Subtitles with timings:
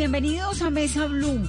[0.00, 1.46] bienvenidos a Mesa Blue.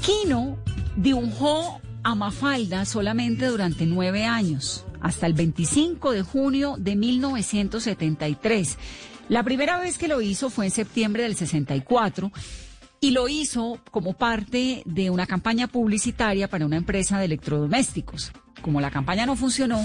[0.00, 0.56] Kino
[0.96, 8.78] dibujó a Mafalda solamente durante nueve años, hasta el 25 de junio de 1973.
[9.28, 12.32] La primera vez que lo hizo fue en septiembre del 64
[13.02, 18.32] y lo hizo como parte de una campaña publicitaria para una empresa de electrodomésticos.
[18.62, 19.84] Como la campaña no funcionó,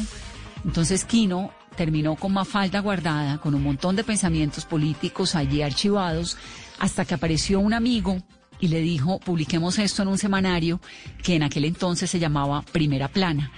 [0.63, 6.37] entonces Kino terminó con Mafalda guardada, con un montón de pensamientos políticos allí archivados,
[6.83, 8.21] hasta que apareció un amigo
[8.59, 10.81] y le dijo, publiquemos esto en un semanario
[11.23, 13.53] que en aquel entonces se llamaba Primera Plana.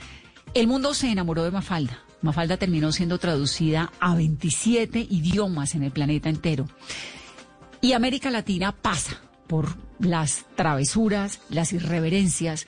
[0.54, 2.04] El mundo se enamoró de Mafalda.
[2.22, 6.68] Mafalda terminó siendo traducida a 27 idiomas en el planeta entero.
[7.82, 12.68] Y América Latina pasa por las travesuras, las irreverencias,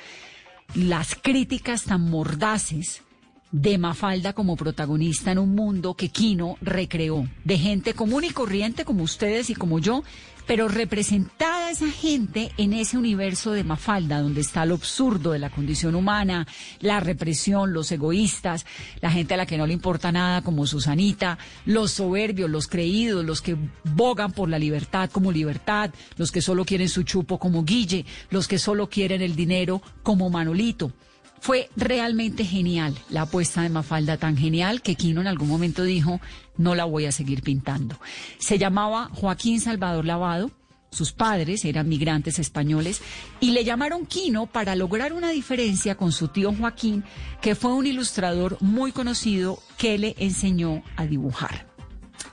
[0.73, 3.03] las críticas tan mordaces
[3.51, 8.85] de Mafalda como protagonista en un mundo que Kino recreó, de gente común y corriente
[8.85, 10.03] como ustedes y como yo,
[10.47, 15.49] pero representada esa gente en ese universo de Mafalda, donde está lo absurdo de la
[15.49, 16.47] condición humana,
[16.79, 18.65] la represión, los egoístas,
[19.01, 23.25] la gente a la que no le importa nada como Susanita, los soberbios, los creídos,
[23.25, 27.65] los que bogan por la libertad como libertad, los que solo quieren su chupo como
[27.65, 30.93] Guille, los que solo quieren el dinero como Manolito.
[31.39, 36.19] Fue realmente genial la apuesta de Mafalda, tan genial que Quino en algún momento dijo,
[36.57, 37.99] no la voy a seguir pintando.
[38.37, 40.51] Se llamaba Joaquín Salvador Lavado,
[40.89, 43.01] sus padres eran migrantes españoles
[43.39, 47.03] y le llamaron Quino para lograr una diferencia con su tío Joaquín,
[47.41, 51.67] que fue un ilustrador muy conocido que le enseñó a dibujar.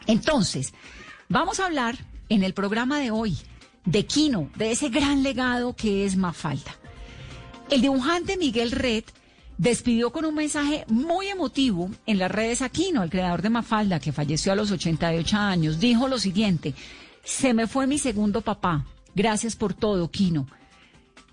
[0.06, 0.72] Entonces,
[1.28, 3.36] vamos a hablar en el programa de hoy
[3.84, 6.76] de Quino, de ese gran legado que es Mafalda.
[7.70, 9.04] El dibujante Miguel Red
[9.58, 14.12] despidió con un mensaje muy emotivo en las redes Aquino, el creador de Mafalda, que
[14.12, 15.80] falleció a los 88 años.
[15.80, 16.74] Dijo lo siguiente,
[17.22, 18.84] se me fue mi segundo papá.
[19.14, 20.46] Gracias por todo, Quino.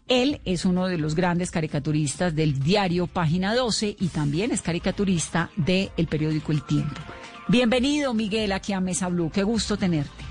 [0.07, 5.49] Él es uno de los grandes caricaturistas del diario Página 12 y también es caricaturista
[5.55, 6.99] del periódico El Tiempo.
[7.47, 9.31] Bienvenido, Miguel, aquí a Mesa Blue.
[9.31, 10.23] Qué gusto tenerte.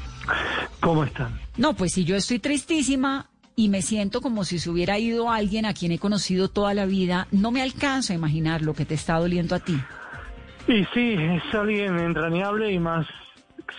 [0.80, 1.41] ¿Cómo están?
[1.56, 3.29] No, pues si yo estoy tristísima,
[3.60, 6.87] y me siento como si se hubiera ido alguien a quien he conocido toda la
[6.87, 7.26] vida.
[7.31, 9.78] No me alcanzo a imaginar lo que te está doliendo a ti.
[10.66, 13.06] Y sí, es alguien entrañable y más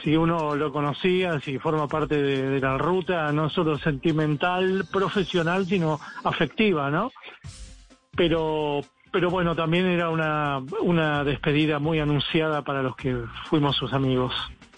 [0.04, 6.00] si uno lo conocía, si forma parte de, la ruta, no solo sentimental, profesional, sino
[6.24, 7.12] afectiva, ¿no?
[8.16, 8.82] Pero,
[9.12, 13.18] pero bueno, también era una, una despedida muy anunciada para los que
[13.50, 14.32] fuimos sus amigos.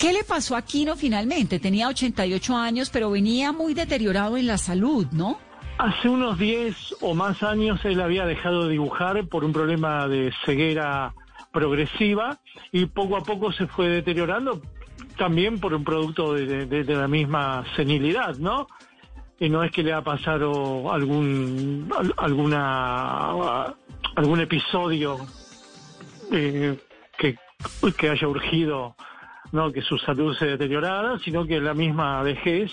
[0.03, 1.59] ¿Qué le pasó a Kino finalmente?
[1.59, 5.39] Tenía 88 años, pero venía muy deteriorado en la salud, ¿no?
[5.77, 10.33] Hace unos 10 o más años él había dejado de dibujar por un problema de
[10.45, 11.13] ceguera
[11.53, 12.37] progresiva
[12.73, 14.61] y poco a poco se fue deteriorando
[15.17, 18.67] también por un producto de, la misma senilidad, ¿no?
[19.39, 23.73] Y no es que le ha pasado algún alguna
[24.15, 25.15] algún episodio
[26.29, 26.77] eh,
[27.17, 27.37] que,
[27.97, 28.97] que haya urgido
[29.53, 32.71] no que su salud se deteriorara, sino que la misma vejez.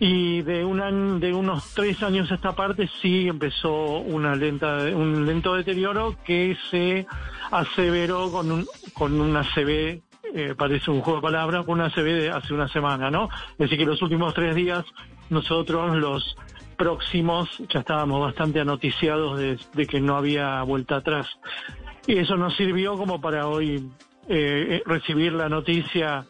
[0.00, 5.26] Y de, un de unos tres años a esta parte sí empezó una lenta, un
[5.26, 7.06] lento deterioro que se
[7.50, 10.00] aseveró con, un, con una CB,
[10.34, 13.28] eh, parece un juego de palabras, con una CB de hace una semana, ¿no?
[13.52, 14.84] Es decir, que los últimos tres días
[15.30, 16.36] nosotros los
[16.76, 21.26] próximos ya estábamos bastante anoticiados de, de que no había vuelta atrás.
[22.06, 23.90] Y eso nos sirvió como para hoy
[24.28, 26.26] eh, eh, recibir la noticia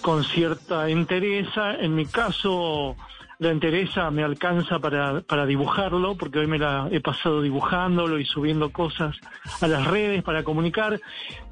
[0.00, 1.74] con cierta entereza.
[1.76, 2.96] En mi caso,
[3.38, 8.24] la entereza me alcanza para, para dibujarlo, porque hoy me la he pasado dibujándolo y
[8.24, 9.16] subiendo cosas
[9.60, 11.00] a las redes para comunicar.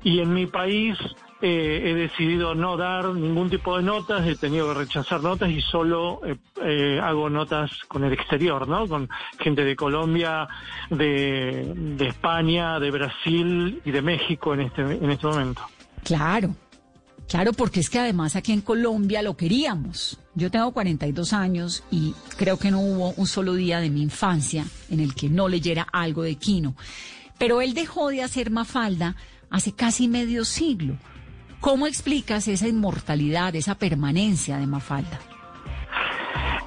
[0.03, 0.99] Y en mi país
[1.42, 5.60] eh, he decidido no dar ningún tipo de notas, he tenido que rechazar notas y
[5.60, 8.86] solo eh, eh, hago notas con el exterior, ¿no?
[8.86, 9.08] Con
[9.41, 10.47] gente de Colombia,
[10.88, 15.62] de, de España, de Brasil y de México en este, en este momento.
[16.04, 16.54] Claro,
[17.28, 20.18] Claro, porque es que además aquí en Colombia lo queríamos.
[20.34, 24.66] Yo tengo 42 años y creo que no hubo un solo día de mi infancia
[24.91, 26.74] en el que no leyera algo de Quino.
[27.38, 29.16] Pero él dejó de hacer Mafalda
[29.50, 30.98] hace casi medio siglo.
[31.62, 35.20] ¿Cómo explicas esa inmortalidad, esa permanencia de Mafalda?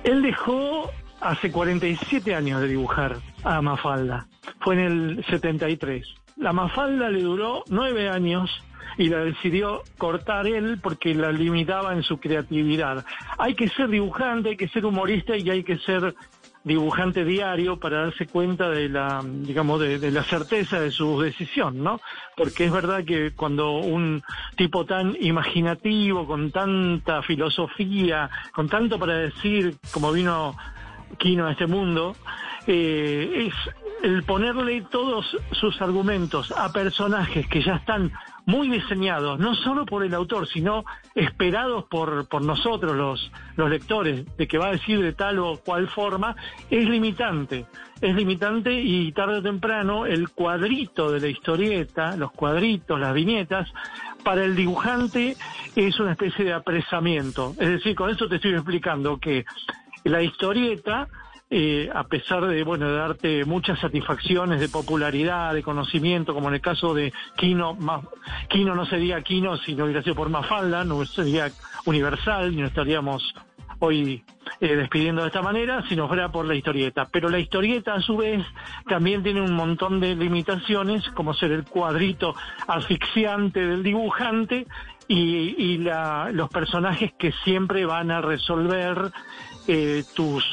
[0.06, 0.90] Él dejó
[1.20, 4.26] hace 47 años de dibujar a Mafalda.
[4.62, 6.08] Fue en el 73.
[6.38, 8.50] La Mafalda le duró nueve años
[8.98, 13.04] y la decidió cortar él porque la limitaba en su creatividad.
[13.38, 16.16] Hay que ser dibujante, hay que ser humorista y hay que ser
[16.66, 22.02] dibujante diario para darse cuenta de la, digamos, de, la certeza de su decisión, ¿no?
[22.36, 24.24] Porque es verdad que cuando un
[24.58, 30.58] tipo tan imaginativo, con tanta filosofía, con tanto para decir, como vino
[31.20, 32.16] Kino a este mundo,
[32.66, 33.54] eh, es
[34.04, 38.12] el ponerle todos sus argumentos a personajes que ya están
[38.46, 44.26] muy diseñados, no solo por el autor, sino esperados por, por nosotros, los, los lectores,
[44.38, 46.36] de que va a decir de tal o cual forma,
[46.70, 47.66] es limitante.
[48.02, 53.72] Es limitante y tarde o temprano el cuadrito de la historieta, los cuadritos, las viñetas,
[54.24, 55.36] para el dibujante
[55.76, 57.54] es una especie de apresamiento.
[57.60, 59.46] Es decir, con eso te estoy explicando que
[60.04, 61.08] la historieta
[61.50, 66.56] eh, a pesar de, bueno, de darte muchas satisfacciones de popularidad, de conocimiento, como en
[66.56, 67.78] el caso de Kino,
[68.50, 71.52] Kino no sería Kino si no hubiera sido por Mafalda, no sería
[71.86, 73.34] universal, y no estaríamos
[73.80, 74.24] hoy
[74.60, 77.08] eh, despidiendo de esta manera, si no fuera por la historieta.
[77.12, 78.44] Pero la historieta, a su vez,
[78.88, 82.36] también tiene un montón de limitaciones, como ser el cuadrito
[82.68, 84.66] asfixiante del dibujante
[85.08, 89.12] y, y la, los personajes que siempre van a resolver
[89.68, 90.44] eh, tus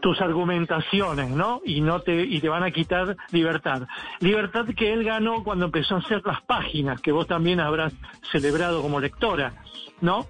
[0.00, 1.60] tus argumentaciones, ¿no?
[1.64, 3.86] Y no te y te van a quitar libertad.
[4.20, 7.92] Libertad que él ganó cuando empezó a hacer las páginas que vos también habrás
[8.30, 9.54] celebrado como lectora,
[10.00, 10.26] ¿no?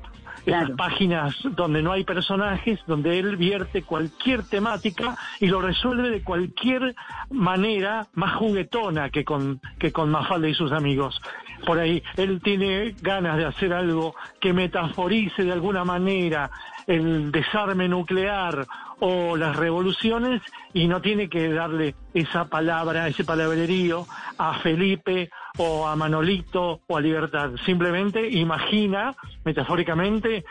[0.46, 6.22] Esas páginas donde no hay personajes, donde él vierte cualquier temática y lo resuelve de
[6.22, 6.94] cualquier
[7.30, 11.20] manera más juguetona que con, que con Mafalda y sus amigos.
[11.66, 16.50] Por ahí, él tiene ganas de hacer algo que metaforice de alguna manera
[16.86, 18.66] el desarme nuclear
[19.00, 20.42] o las revoluciones
[20.72, 24.06] y no tiene que darle esa palabra, ese palabrerío
[24.38, 27.50] a Felipe o a Manolito o a Libertad.
[27.64, 29.14] Simplemente imagina,
[29.44, 30.44] metafóricamente,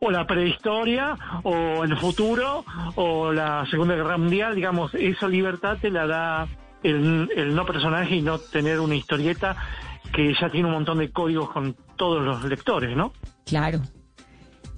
[0.00, 2.64] o la prehistoria o el futuro
[2.96, 6.48] o la Segunda Guerra Mundial, digamos, esa libertad te la da
[6.82, 9.56] el, no personaje y no tener una historieta
[10.12, 13.12] que ya tiene un montón de códigos con todos los lectores, ¿no?
[13.46, 13.80] Claro,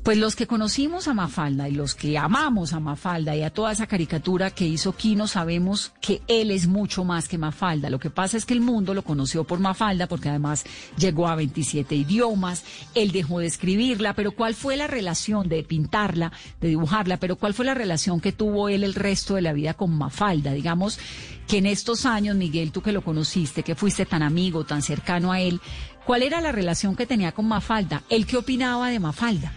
[0.06, 3.72] pues los que conocimos a Mafalda y los que amamos a Mafalda y a toda
[3.72, 7.90] esa caricatura que hizo Kino sabemos que él es mucho más que Mafalda.
[7.90, 10.64] Lo que pasa es que el mundo lo conoció por Mafalda porque además
[10.96, 12.62] llegó a 27 idiomas,
[12.94, 16.30] él dejó de escribirla, pero ¿cuál fue la relación de pintarla,
[16.60, 17.16] de dibujarla?
[17.16, 20.52] Pero ¿cuál fue la relación que tuvo él el resto de la vida con Mafalda?
[20.52, 21.00] Digamos
[21.48, 25.32] que en estos años, Miguel, tú que lo conociste, que fuiste tan amigo, tan cercano
[25.32, 25.60] a él,
[26.04, 28.04] ¿cuál era la relación que tenía con Mafalda?
[28.08, 29.52] ¿Él qué opinaba de Mafalda?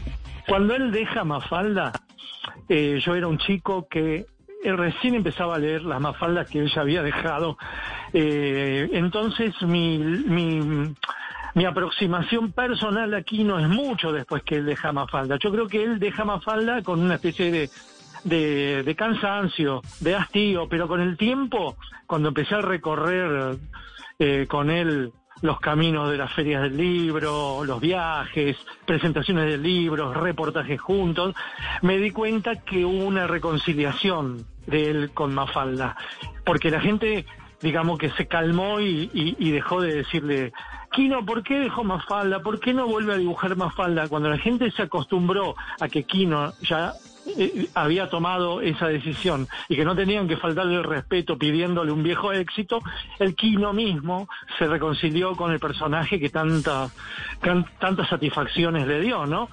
[0.49, 1.91] Cuando él deja Mafalda,
[2.67, 4.25] eh, yo era un chico que
[4.63, 7.55] eh, recién empezaba a leer las Mafaldas que él ya había dejado.
[8.13, 15.37] Eh, entonces mi, mi, aproximación personal aquí no es mucho después que él deja Mafalda.
[15.37, 17.69] Yo creo que él deja Mafalda con una especie de,
[18.23, 23.59] de, de, cansancio, de hastío, pero con el tiempo, cuando empecé a recorrer
[24.17, 30.13] eh, con él los caminos de las ferias del libro, los viajes, presentaciones del libro,
[30.13, 31.35] reportajes juntos,
[31.81, 35.95] me di cuenta que hubo una reconciliación de él con Mafalda,
[36.45, 37.25] porque la gente,
[37.61, 40.53] digamos que se calmó y, y, dejó de decirle,
[40.91, 42.41] Kino, ¿por qué dejó Mafalda?
[42.41, 44.07] ¿Por qué no vuelve a dibujar Mafalda?
[44.07, 46.93] Cuando la gente se acostumbró a que Kino ya
[47.73, 52.31] había tomado esa decisión y que no tenían que faltarle el respeto pidiéndole un viejo
[52.31, 52.81] éxito,
[53.19, 54.27] el Kino mismo
[54.57, 56.89] se reconcilió con el personaje que tanta,
[57.79, 59.49] tantas satisfacciones le dio, ¿no?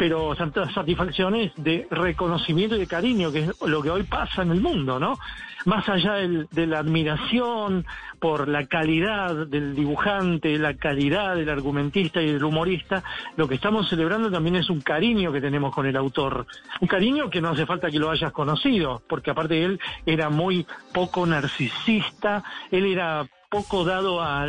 [0.00, 4.52] pero tantas satisfacciones de reconocimiento y de cariño, que es lo que hoy pasa en
[4.52, 5.18] el mundo, ¿no?
[5.64, 7.86] Más allá de la admiración
[8.18, 13.02] por la calidad del dibujante, la calidad del argumentista y del humorista,
[13.36, 16.46] lo que estamos celebrando también es un cariño que tenemos con el autor.
[16.80, 20.66] Un cariño que no hace falta que lo hayas conocido, porque aparte él era muy
[20.92, 24.46] poco narcisista, él era poco dado a,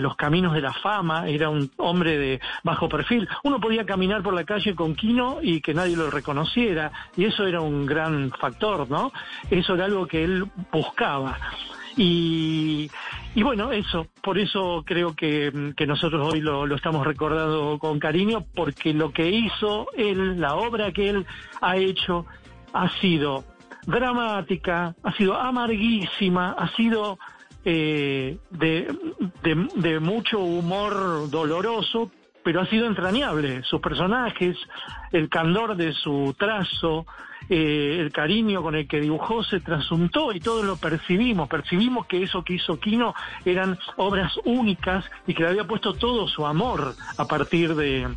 [0.00, 3.28] los caminos de la fama, era un hombre de bajo perfil.
[3.44, 7.46] Uno podía caminar por la calle con Quino y que nadie lo reconociera, y eso
[7.46, 9.12] era un gran factor, ¿no?
[9.50, 11.38] Eso era algo que él buscaba.
[11.96, 12.90] Y,
[13.36, 15.52] y bueno, eso, por eso creo que,
[15.86, 20.90] nosotros hoy lo, lo, estamos recordando con cariño, porque lo que hizo él, la obra
[20.90, 21.24] que él
[21.60, 22.26] ha hecho,
[22.72, 23.44] ha sido
[23.86, 27.18] dramática, ha sido amarguísima, ha sido
[27.64, 28.94] eh, de,
[29.76, 32.10] de, mucho humor doloroso,
[32.42, 33.62] pero ha sido entrañable.
[33.62, 34.56] Sus personajes,
[35.12, 37.06] el candor de su trazo,
[37.48, 41.48] eh, el cariño con el que dibujó se trasuntó y todos lo percibimos.
[41.48, 46.26] Percibimos que eso que hizo Quino eran obras únicas y que le había puesto todo
[46.28, 48.08] su amor a partir de,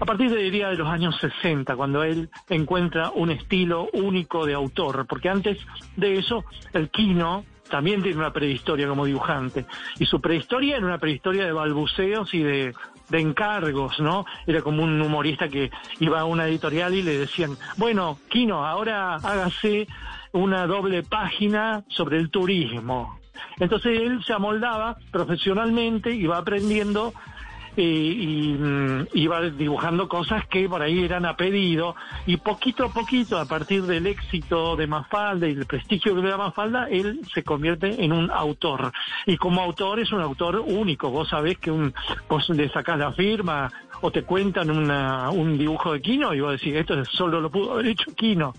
[0.00, 5.06] a partir de, de los años 60, cuando él encuentra un estilo único de autor.
[5.08, 5.58] Porque antes
[5.96, 9.66] de eso, el Quino, también tiene una prehistoria como dibujante.
[9.98, 12.74] Y su prehistoria era una prehistoria de balbuceos y de,
[13.08, 14.24] de encargos, ¿no?
[14.46, 15.70] Era como un humorista que
[16.00, 19.86] iba a una editorial y le decían, bueno, Kino, ahora hágase
[20.32, 23.18] una doble página sobre el turismo.
[23.58, 27.12] Entonces él se amoldaba profesionalmente y va aprendiendo
[27.82, 31.94] y, mm, iba dibujando cosas que por ahí eran a pedido
[32.26, 36.30] y poquito a poquito a partir del éxito de Mafalda y el prestigio que le
[36.30, 38.92] da Mafalda él se convierte en un autor.
[39.26, 41.10] Y como autor es un autor único.
[41.10, 41.94] Vos sabés que un
[42.28, 43.70] vos le sacás la firma
[44.00, 47.74] o te cuentan una, un dibujo de Quino y vos decís esto solo lo pudo
[47.74, 48.52] haber hecho Quino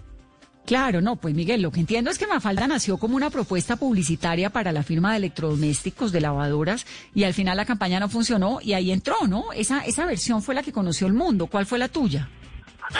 [0.69, 4.51] Claro, no, pues Miguel, lo que entiendo es que Mafalda nació como una propuesta publicitaria
[4.51, 6.85] para la firma de electrodomésticos, de lavadoras,
[7.15, 9.51] y al final la campaña no funcionó y ahí entró, ¿no?
[9.51, 11.47] Esa, esa versión fue la que conoció el mundo.
[11.47, 12.29] ¿Cuál fue la tuya?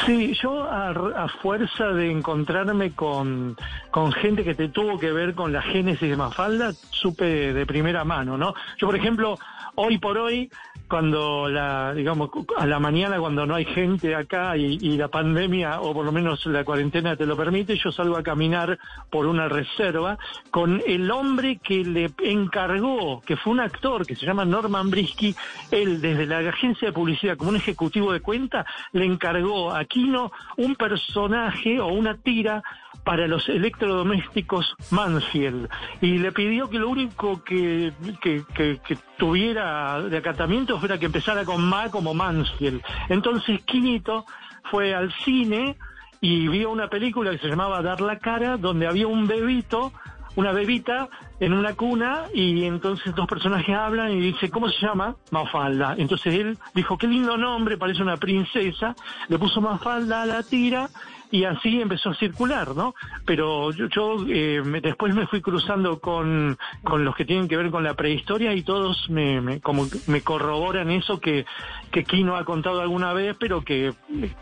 [0.08, 3.56] Sí, yo a, fuerza de encontrarme con,
[3.92, 8.04] con gente que te tuvo que ver con la génesis de Mafalda, supe de primera
[8.04, 8.56] mano, ¿no?
[8.80, 9.38] Yo, por ejemplo,
[9.76, 10.50] hoy por hoy,
[10.90, 15.94] cuando la, digamos, a la mañana cuando no hay gente acá y, la pandemia, o
[15.94, 18.78] por lo menos la cuarentena te lo permite, yo salgo a caminar
[19.10, 20.18] por una reserva
[20.50, 25.36] con el hombre que le encargó, que fue un actor que se llama Norman Brisky,
[25.72, 30.32] él desde la agencia de publicidad como un ejecutivo de cuenta, le encargó a Kino
[30.58, 32.64] un personaje o una tira
[33.04, 35.70] para los electrodomésticos Mansfield
[36.02, 41.64] y le pidió que lo único que, que, tuviera de acatamiento fuera que empezara con
[41.64, 42.82] Ma como Mansfield.
[43.10, 44.26] Entonces Quinito
[44.72, 45.78] fue al cine
[46.22, 49.92] y vio una película que se llamaba Dar la cara, donde había un bebito,
[50.36, 55.16] una bebita en una cuna y entonces dos personajes hablan y dice, ¿cómo se llama?
[55.32, 55.96] Mafalda.
[55.98, 58.96] Entonces él dijo, qué lindo nombre, parece una princesa,
[59.28, 60.90] le puso Mafalda a la tira
[61.32, 62.96] y así empezó a circular, ¿no?
[63.26, 67.70] Pero yo, yo eh, después me fui cruzando con, con los que tienen que ver
[67.70, 71.46] con la prehistoria y todos me, me, como me corroboran eso que,
[71.92, 73.94] que Kino ha contado alguna vez, pero que,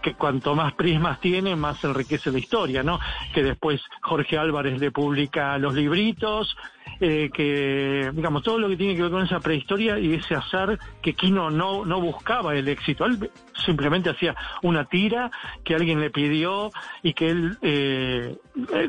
[0.02, 3.00] que cuanto más prismas tiene, más enriquece la historia, ¿no?
[3.34, 6.56] Que después Jorge Álvarez le publica los libritos,
[7.00, 10.80] eh, que, digamos, todo lo que tiene que ver con esa prehistoria y ese azar
[11.02, 13.06] que Kino no, no buscaba el éxito.
[13.06, 13.30] Él
[13.66, 15.32] simplemente hacía una tira
[15.64, 16.72] que alguien le pidió
[17.04, 18.38] y que él eh,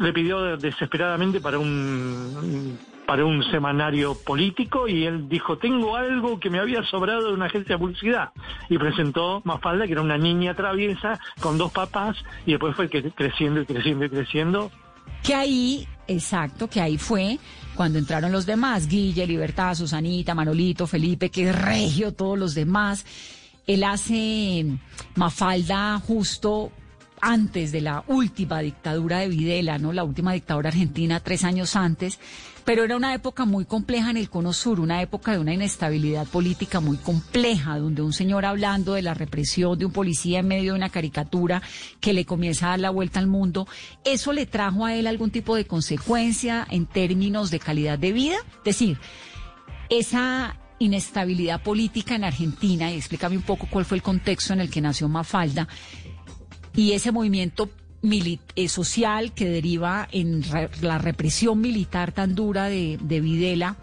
[0.00, 2.78] le pidió desesperadamente para un
[3.08, 7.46] para un semanario político y él dijo, tengo algo que me había sobrado de una
[7.46, 8.32] agencia de publicidad.
[8.68, 13.62] Y presentó Mafalda, que era una niña traviesa con dos papás, y después fue creciendo
[13.62, 14.70] y creciendo y creciendo.
[15.22, 17.38] Que ahí, exacto, que ahí fue
[17.74, 23.04] cuando entraron los demás, Guille, Libertad, Susanita, Manolito, Felipe, que regio, todos los demás.
[23.68, 24.66] Él hace
[25.14, 26.72] Mafalda justo
[27.20, 29.92] antes de la última dictadura de Videla, ¿no?
[29.92, 32.18] La última dictadura argentina, tres años antes.
[32.68, 36.26] Pero era una época muy compleja en el Cono Sur, una época de una inestabilidad
[36.26, 40.72] política muy compleja, donde un señor hablando de la represión de un policía en medio
[40.72, 41.62] de una caricatura
[41.98, 43.66] que le comienza a dar la vuelta al mundo,
[44.04, 48.36] ¿eso le trajo a él algún tipo de consecuencia en términos de calidad de vida?
[48.58, 48.98] Es decir,
[49.88, 54.68] esa inestabilidad política en Argentina, y explícame un poco cuál fue el contexto en el
[54.68, 55.68] que nació Mafalda,
[56.76, 57.70] y ese movimiento
[58.02, 60.42] eh, social que deriva en
[60.82, 63.76] la represión militar tan dura de, Videla,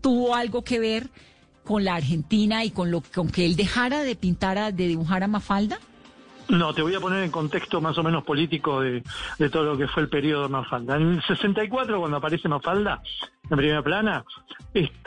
[0.00, 1.08] tuvo algo que ver
[1.64, 5.28] con la Argentina y con lo con que él dejara de pintar, de dibujar a
[5.28, 5.78] Mafalda?
[6.48, 9.02] No, te voy a poner en contexto más o menos político de,
[9.50, 10.96] todo lo que fue el periodo de Mafalda.
[10.96, 13.02] En el 64, cuando aparece Mafalda,
[13.48, 14.24] en primera plana,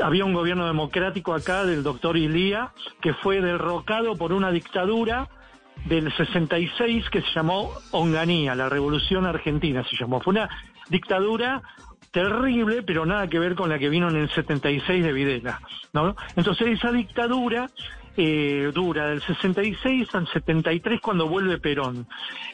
[0.01, 2.71] había un gobierno democrático acá del doctor Ilía,
[3.01, 5.29] que fue derrocado por una dictadura
[5.85, 10.19] del 66 que se llamó Onganía, la Revolución Argentina se llamó.
[10.21, 10.49] Fue una
[10.89, 11.61] dictadura
[12.11, 15.61] terrible, pero nada que ver con la que vino en el 76 de Videla.
[15.93, 16.15] ¿no?
[16.35, 17.69] Entonces esa dictadura
[18.15, 22.07] eh, dura del 66 al 73 cuando vuelve Perón.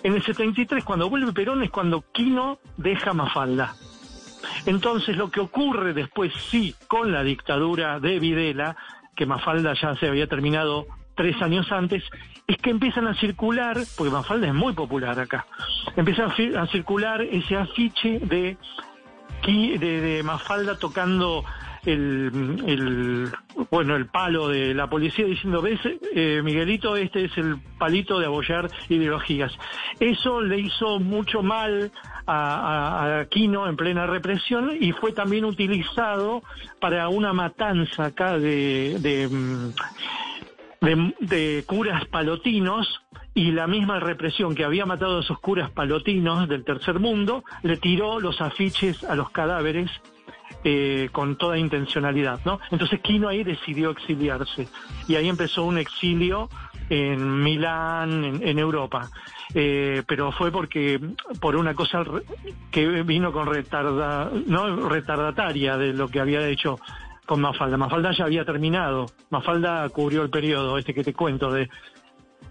[0.04, 3.74] En el 73 cuando vuelve Perón es cuando Quino deja Mafalda.
[4.66, 8.76] Entonces lo que ocurre después sí con la dictadura de Videla,
[9.16, 12.04] que Mafalda ya se había terminado tres años antes,
[12.48, 15.46] es que empiezan a circular, porque Mafalda es muy popular acá,
[15.96, 18.58] empieza a, circular ese afiche de,
[19.46, 21.44] de, de Mafalda tocando
[21.86, 23.32] el,
[23.70, 25.80] bueno, el palo de la policía diciendo, ves,
[26.16, 29.52] eh, Miguelito, este es el palito de abollar ideologías.
[30.00, 31.92] Eso le hizo mucho mal
[32.26, 36.42] a, Aquino en plena represión y fue también utilizado
[36.80, 39.30] para una matanza acá de, de,
[40.84, 43.02] mm, de curas palotinos
[43.34, 47.78] y la misma represión que había matado a esos curas palotinos del tercer mundo le
[47.78, 49.90] tiró los afiches a los cadáveres
[50.66, 52.60] eh, con toda intencionalidad, ¿no?
[52.72, 54.68] Entonces Quino ahí decidió exiliarse
[55.08, 56.50] y ahí empezó un exilio
[56.90, 59.10] en Milán, en, Europa.
[59.54, 61.00] Eh, pero fue porque
[61.40, 62.04] por una cosa
[62.72, 66.80] que vino con retarda, no retardataria de lo que había hecho
[67.26, 67.78] con Mafalda.
[67.78, 69.08] Mafalda ya había terminado.
[69.30, 71.70] Mafalda cubrió el periodo este que te cuento de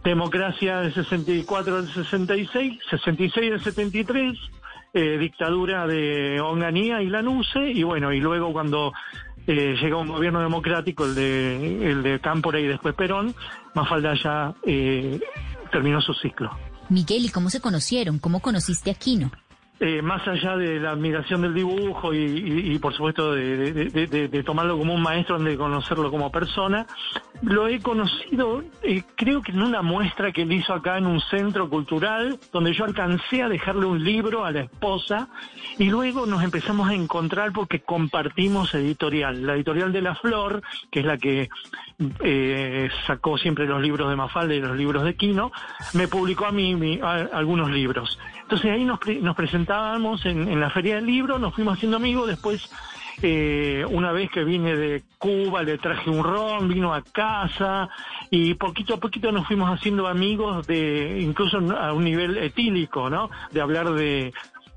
[0.04, 4.38] democracia del 64 al 66, 66 al 73
[4.94, 8.92] eh, dictadura de Onganía y Lanuse, y bueno, y luego cuando
[9.46, 13.34] eh, llegó un gobierno democrático, el de, el de Cámpora y después Perón,
[13.74, 15.18] Mafalda ya eh,
[15.70, 16.50] terminó su ciclo.
[16.90, 18.18] Miguel, ¿y cómo se conocieron?
[18.18, 19.32] ¿Cómo conociste a Quino?
[19.80, 25.02] Eh, más allá de la admiración del dibujo y, por supuesto de, tomarlo como un
[25.02, 26.86] maestro, de conocerlo como persona,
[27.42, 31.20] lo he conocido, eh, creo que en una muestra que él hizo acá en un
[31.20, 35.28] centro cultural, donde yo alcancé a dejarle un libro a la esposa
[35.78, 39.44] y luego nos empezamos a encontrar porque compartimos editorial.
[39.44, 40.62] La editorial de La Flor,
[40.92, 41.48] que es la que
[42.20, 45.50] eh, sacó siempre los libros de Mafalda y los libros de Quino,
[45.94, 48.16] me publicó a mí algunos libros.
[48.42, 49.34] Entonces ahí nos, nos
[50.24, 52.70] en, la feria del libro, nos fuimos haciendo amigos, después
[53.22, 57.88] eh, una vez que vine de Cuba le traje un ron, vino a casa
[58.30, 63.30] y poquito a poquito nos fuimos haciendo amigos de incluso a un nivel etílico, ¿no?
[63.50, 64.32] De hablar de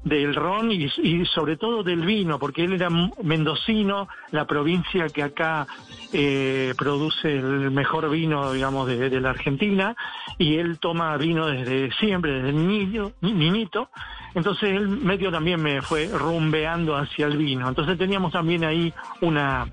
[0.06, 0.88] del ron y,
[1.26, 2.90] sobre todo del vino, porque él era
[3.24, 5.66] mendocino, la provincia que acá
[6.14, 9.96] eh, produce el mejor vino, digamos, de, la Argentina,
[10.38, 13.90] y él toma vino desde siempre, desde niño, niñito,
[14.36, 19.68] entonces él medio también me fue rumbeando hacia el vino, entonces teníamos también ahí una,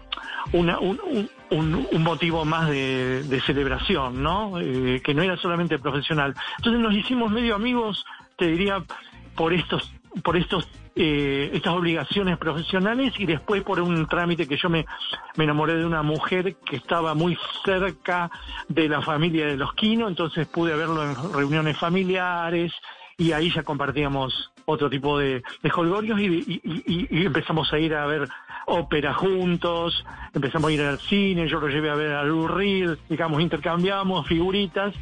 [0.53, 4.59] una un, un, motivo más de, de celebración, ¿no?
[4.59, 6.35] Eh, que no era solamente profesional.
[6.57, 8.05] Entonces nos hicimos medio amigos,
[8.39, 8.83] te diría,
[9.35, 14.69] por estos por estos eh, estas obligaciones profesionales y después por un trámite que yo
[14.69, 14.85] me,
[15.37, 18.31] me enamoré de una mujer que estaba muy cerca
[18.69, 22.73] de la familia de los Quino, entonces pude verlo en reuniones familiares
[23.17, 28.06] y ahí ya compartíamos otro tipo de, de holgorios y, y, empezamos a ir a
[28.06, 28.28] ver
[28.67, 32.49] ópera juntos, empezamos a ir al cine, yo lo llevé a ver a Lou
[33.08, 34.95] digamos, intercambiamos figuritas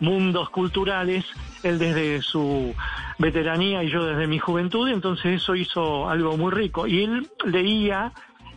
[0.00, 1.24] mundos culturales,
[1.62, 2.74] él desde su
[3.18, 6.86] veteranía y yo desde mi juventud, entonces eso hizo algo muy rico.
[6.86, 8.12] Y él leía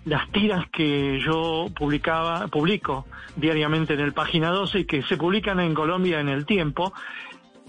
[0.06, 5.60] las tiras que yo publicaba, publico diariamente en el Página 12 y que se publican
[5.60, 6.94] en Colombia en el tiempo.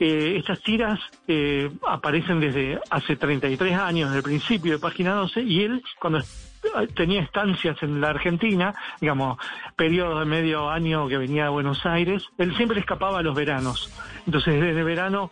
[0.01, 5.43] Eh, estas tiras eh, aparecen desde hace 33 años, desde el principio de Página 12,
[5.43, 6.21] y él cuando
[6.95, 9.39] tenía estancias en la Argentina, digamos,
[9.77, 13.93] periodos de medio año que venía a Buenos Aires, él siempre escapaba a los veranos.
[14.27, 15.31] Entonces, desde verano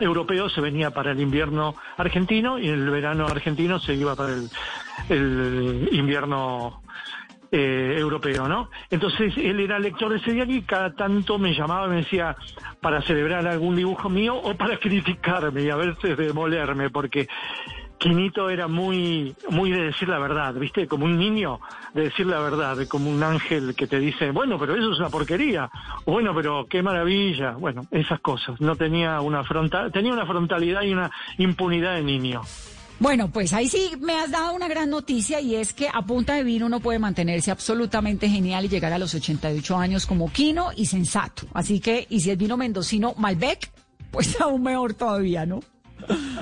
[0.00, 4.34] europeo se venía para el invierno argentino y en el verano argentino se iba para
[5.08, 6.82] el, invierno
[7.52, 8.70] eh, europeo, ¿no?
[8.90, 12.36] Entonces él era lector de ese diario y cada tanto me llamaba, me decía,
[12.80, 17.28] para celebrar algún dibujo mío o para criticarme y a veces demolerme, porque
[17.98, 20.86] Quinito era muy, muy de decir la verdad, ¿viste?
[20.86, 21.60] Como un niño
[21.94, 25.08] de decir la verdad, como un ángel que te dice, bueno, pero eso es una
[25.08, 25.70] porquería,
[26.04, 28.60] bueno, pero qué maravilla, bueno, esas cosas.
[28.60, 32.42] No tenía una frontal, tenía una frontalidad y una impunidad de niño.
[33.00, 36.34] Bueno, pues ahí sí me has dado una gran noticia y es que a punta
[36.34, 40.70] de vino uno puede mantenerse absolutamente genial y llegar a los 88 años como quino
[40.76, 41.46] y sensato.
[41.52, 43.70] Así que, y si es vino mendocino Malbec,
[44.10, 45.60] pues aún mejor todavía, ¿no?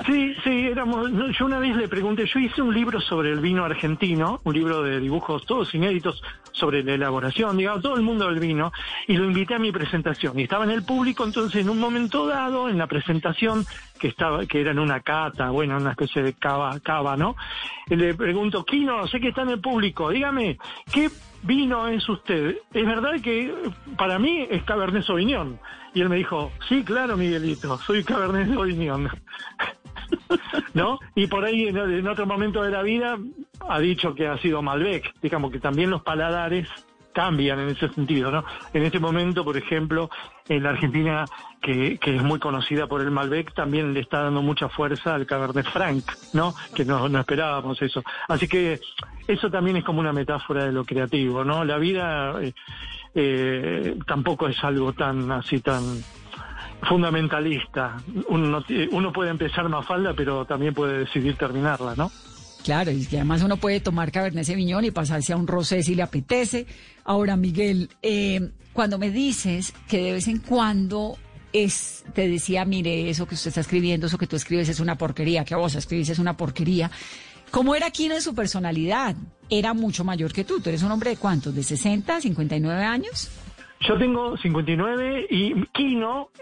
[0.07, 3.65] Sí, sí, éramos, yo una vez le pregunté, yo hice un libro sobre el vino
[3.65, 8.41] argentino, un libro de dibujos todos inéditos sobre la elaboración, digamos, todo el mundo del
[8.41, 8.73] vino,
[9.07, 10.39] y lo invité a mi presentación.
[10.39, 13.65] Y estaba en el público, entonces en un momento dado, en la presentación,
[13.99, 17.37] que estaba, que era en una cata, bueno, una especie de cava, cava, ¿no?
[17.89, 20.59] Le pregunto, Kino, sé que está en el público, dígame,
[20.93, 21.11] ¿qué
[21.43, 22.57] vino es usted?
[22.73, 23.55] Es verdad que
[23.97, 25.59] para mí es Cabernet Sauvignon.
[25.95, 29.11] Y él me dijo, sí, claro, Miguelito, soy Cabernet Sauvignon.
[30.75, 30.99] ¿No?
[31.15, 33.19] Y por ahí en, otro momento de la vida
[33.69, 35.13] ha dicho que ha sido Malbec.
[35.21, 36.69] Digamos que también los paladares
[37.13, 38.43] cambian en ese sentido, ¿no?
[38.73, 40.09] En este momento, por ejemplo,
[40.49, 41.27] en la Argentina,
[41.61, 45.27] que, que es muy conocida por el Malbec, también le está dando mucha fuerza al
[45.27, 46.55] Cabernet Franc, ¿no?
[46.75, 48.03] Que no, no esperábamos eso.
[48.29, 48.81] Así que
[49.29, 51.65] eso también es como una metáfora de lo creativo, ¿no?
[51.65, 52.55] La vida eh,
[53.15, 55.83] eh, tampoco es algo tan así tan
[56.83, 57.97] fundamentalista.
[58.29, 62.11] Uno, uno puede empezar Mafalda, pero también puede decidir terminarla, ¿no?
[62.65, 65.95] Claro, y que además uno puede tomar Cabernet Sauvignon y pasarse a un rosé si
[65.95, 66.67] le apetece.
[67.05, 71.17] Ahora, Miguel, eh, cuando me dices que de vez en cuando
[71.53, 74.97] es, te decía, mire, eso que usted está escribiendo, eso que tú escribes es una
[74.97, 76.91] porquería, que vos escribís es una porquería.
[77.53, 79.15] ¿Cómo era Kino en su personalidad?
[79.51, 80.61] Era mucho mayor que tú.
[80.61, 81.55] ¿Tú eres un hombre de cuántos?
[81.55, 83.31] ¿De 60, 59 años?
[83.81, 85.55] Yo tengo 59 y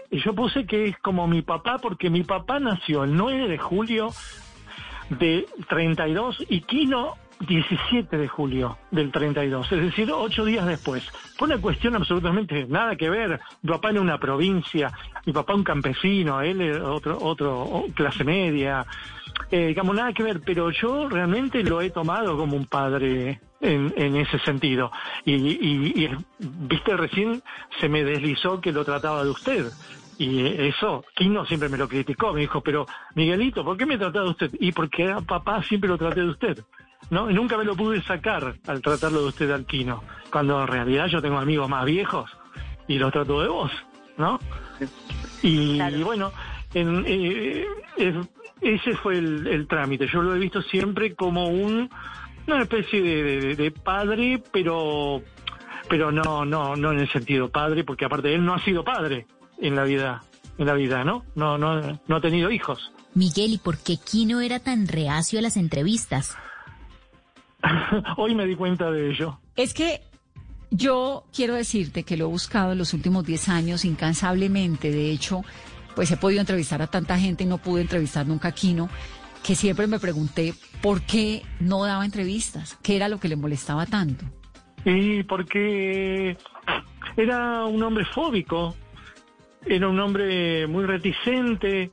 [0.09, 3.57] y yo puse que es como mi papá, porque mi papá nació el 9 de
[3.57, 4.13] julio
[5.09, 7.15] de 32 y Kino
[7.47, 11.03] 17 de julio del 32, es decir, ocho días después.
[11.37, 13.39] Fue una cuestión absolutamente nada que ver.
[13.61, 14.91] Mi papá era una provincia,
[15.25, 18.85] mi papá un campesino, él era otro, otro clase media,
[19.49, 23.93] eh, digamos, nada que ver, pero yo realmente lo he tomado como un padre en,
[23.97, 24.91] en ese sentido.
[25.25, 27.41] Y, y- y, viste, recién
[27.79, 29.71] se me deslizó que lo trataba de usted.
[30.17, 34.25] Y eso, Kino siempre me lo criticó, me dijo, pero Miguelito, ¿por qué me trataba
[34.25, 34.51] de usted?
[34.59, 36.63] Y porque a papá siempre lo traté de usted.
[37.11, 37.29] ¿No?
[37.29, 41.05] Y nunca me lo pude sacar al tratarlo de usted al Kino, cuando en realidad
[41.07, 42.31] yo tengo amigos más viejos
[42.87, 43.71] y los trato de vos,
[44.17, 44.39] ¿no?
[45.43, 46.31] Y, y bueno,
[46.73, 47.65] en- eh,
[47.97, 48.15] es-
[48.61, 50.07] ese fue el, el trámite.
[50.07, 51.89] Yo lo he visto siempre como un
[52.47, 55.21] una especie de, de- de padre, pero
[55.89, 59.27] pero no no no en el sentido padre, porque aparte él no ha sido padre
[59.59, 60.21] en la vida
[60.57, 61.23] en la vida, ¿no?
[61.35, 62.91] No no no ha tenido hijos.
[63.13, 66.37] Miguel, ¿y por qué Kino era tan reacio a las entrevistas?
[68.17, 69.39] Hoy me di cuenta de ello.
[69.55, 70.01] Es que
[70.71, 74.91] yo quiero decirte que lo he buscado en los últimos 10 años incansablemente.
[74.91, 75.43] De hecho,
[75.95, 78.89] pues he podido entrevistar a tanta gente y no pude entrevistar nunca a Kino,
[79.43, 83.85] que siempre me pregunté por qué no daba entrevistas, qué era lo que le molestaba
[83.85, 84.25] tanto.
[84.85, 86.37] Y porque
[87.17, 88.75] era un hombre fóbico,
[89.65, 91.91] era un hombre muy reticente,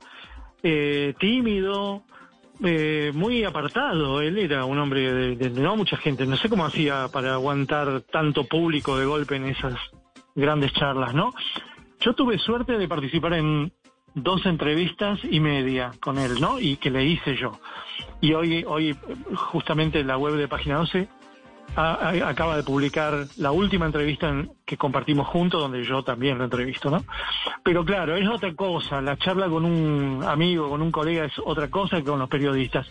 [0.63, 2.03] eh, tímido,
[2.63, 4.21] eh, muy apartado.
[4.21, 6.25] Él era un hombre de, no mucha gente.
[6.25, 9.75] No sé cómo hacía para aguantar tanto público de golpe en esas
[10.35, 11.33] grandes charlas, ¿no?
[11.99, 13.71] Yo tuve suerte de participar en
[14.13, 16.59] dos entrevistas y media con él, ¿no?
[16.59, 17.59] Y que le hice yo.
[18.21, 18.95] Y hoy, hoy
[19.35, 21.07] justamente en la web de Página 12
[21.75, 26.43] a- acaba de publicar la última entrevista en- que compartimos juntos, donde yo también lo
[26.43, 27.03] entrevisto, ¿no?
[27.63, 31.69] Pero claro, es otra cosa, la charla con un amigo, con un colega es otra
[31.69, 32.87] cosa que con los periodistas.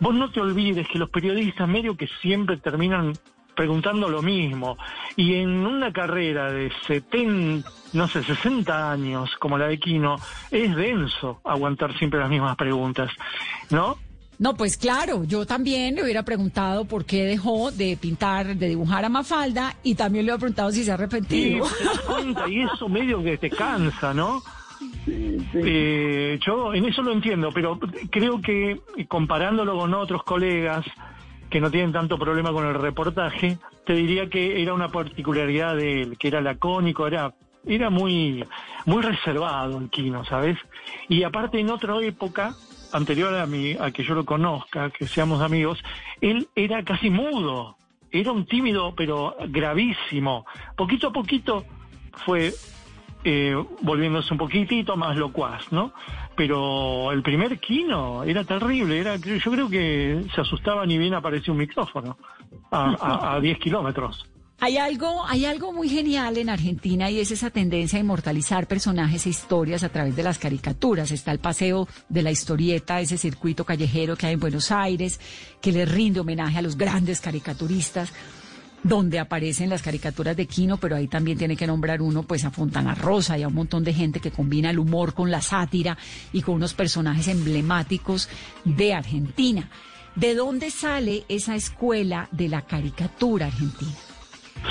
[0.00, 3.12] Vos no te olvides que los periodistas medio que siempre terminan
[3.54, 4.78] preguntando lo mismo.
[5.16, 10.14] Y en una carrera de 70, no sé, 60 años como la de Kino,
[10.52, 13.10] es denso aguantar siempre las mismas preguntas,
[13.70, 13.96] ¿no?
[14.38, 19.04] No, pues claro, yo también le hubiera preguntado por qué dejó de pintar, de dibujar
[19.04, 21.66] a Mafalda y también le hubiera preguntado si se ha Sí, arrepentido.
[22.48, 24.40] y eso medio que te cansa, ¿no?
[25.54, 27.78] Eh, yo en eso lo entiendo, pero
[28.10, 30.84] creo que comparándolo con otros colegas
[31.50, 36.02] que no tienen tanto problema con el reportaje, te diría que era una particularidad de
[36.02, 37.34] él, que era lacónico, era
[37.66, 38.44] era muy
[38.86, 40.56] muy reservado el Kino, ¿sabes?
[41.08, 42.54] Y aparte en otra época
[42.92, 45.82] anterior a mi a que yo lo conozca, que seamos amigos,
[46.20, 47.76] él era casi mudo,
[48.10, 50.46] era un tímido pero gravísimo.
[50.76, 51.64] Poquito a poquito
[52.24, 52.52] fue
[53.24, 55.92] eh, volviéndose un poquitito más locuaz, ¿no?
[56.36, 61.52] Pero el primer Kino era terrible, era yo creo que se asustaba ni bien apareció
[61.52, 62.16] un micrófono
[62.70, 64.30] a, a, a 10 kilómetros.
[64.60, 69.24] Hay algo, hay algo muy genial en Argentina y es esa tendencia a inmortalizar personajes
[69.24, 71.12] e historias a través de las caricaturas.
[71.12, 75.20] Está el paseo de la historieta, ese circuito callejero que hay en Buenos Aires,
[75.60, 78.12] que le rinde homenaje a los grandes caricaturistas,
[78.82, 82.50] donde aparecen las caricaturas de Quino, pero ahí también tiene que nombrar uno, pues a
[82.50, 85.96] Fontana Rosa y a un montón de gente que combina el humor con la sátira
[86.32, 88.28] y con unos personajes emblemáticos
[88.64, 89.70] de Argentina.
[90.16, 94.07] ¿De dónde sale esa escuela de la caricatura argentina?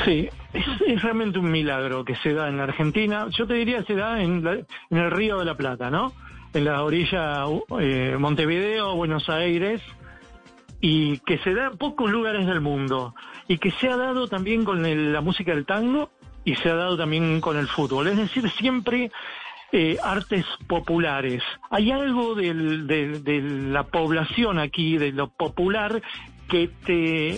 [0.06, 3.28] Sí, es, realmente un milagro que se da en la Argentina.
[3.30, 6.13] Yo te diría se da en, la- en el Río de la Plata, ¿no?
[6.54, 7.43] En la orilla
[7.80, 9.82] eh, Montevideo, Buenos Aires,
[10.82, 13.13] y que se da en pocos lugares del mundo.
[13.47, 16.10] Y que se ha dado también con el- la música del tango
[16.43, 18.08] y se ha dado también con el fútbol.
[18.08, 19.12] Es decir, siempre
[19.73, 21.43] eh, artes populares.
[21.69, 26.02] Hay algo del- del- de la población aquí, de lo popular,
[26.47, 27.38] que te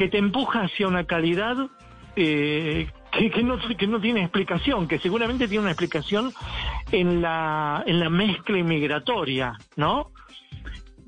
[0.00, 1.58] que te empuja hacia una calidad
[2.16, 6.32] eh, que, no, que no tiene explicación, que seguramente tiene una explicación
[6.90, 10.10] en la, en la mezcla inmigratoria, ¿no?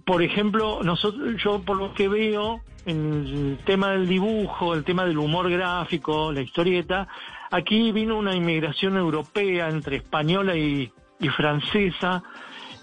[0.05, 5.07] Por ejemplo, nosotros, yo por lo que veo en el tema del dibujo, el tema
[5.07, 7.09] del humor gráfico, la historieta,
[7.51, 10.93] aquí vino una inmigración europea entre española y
[11.35, 12.23] francesa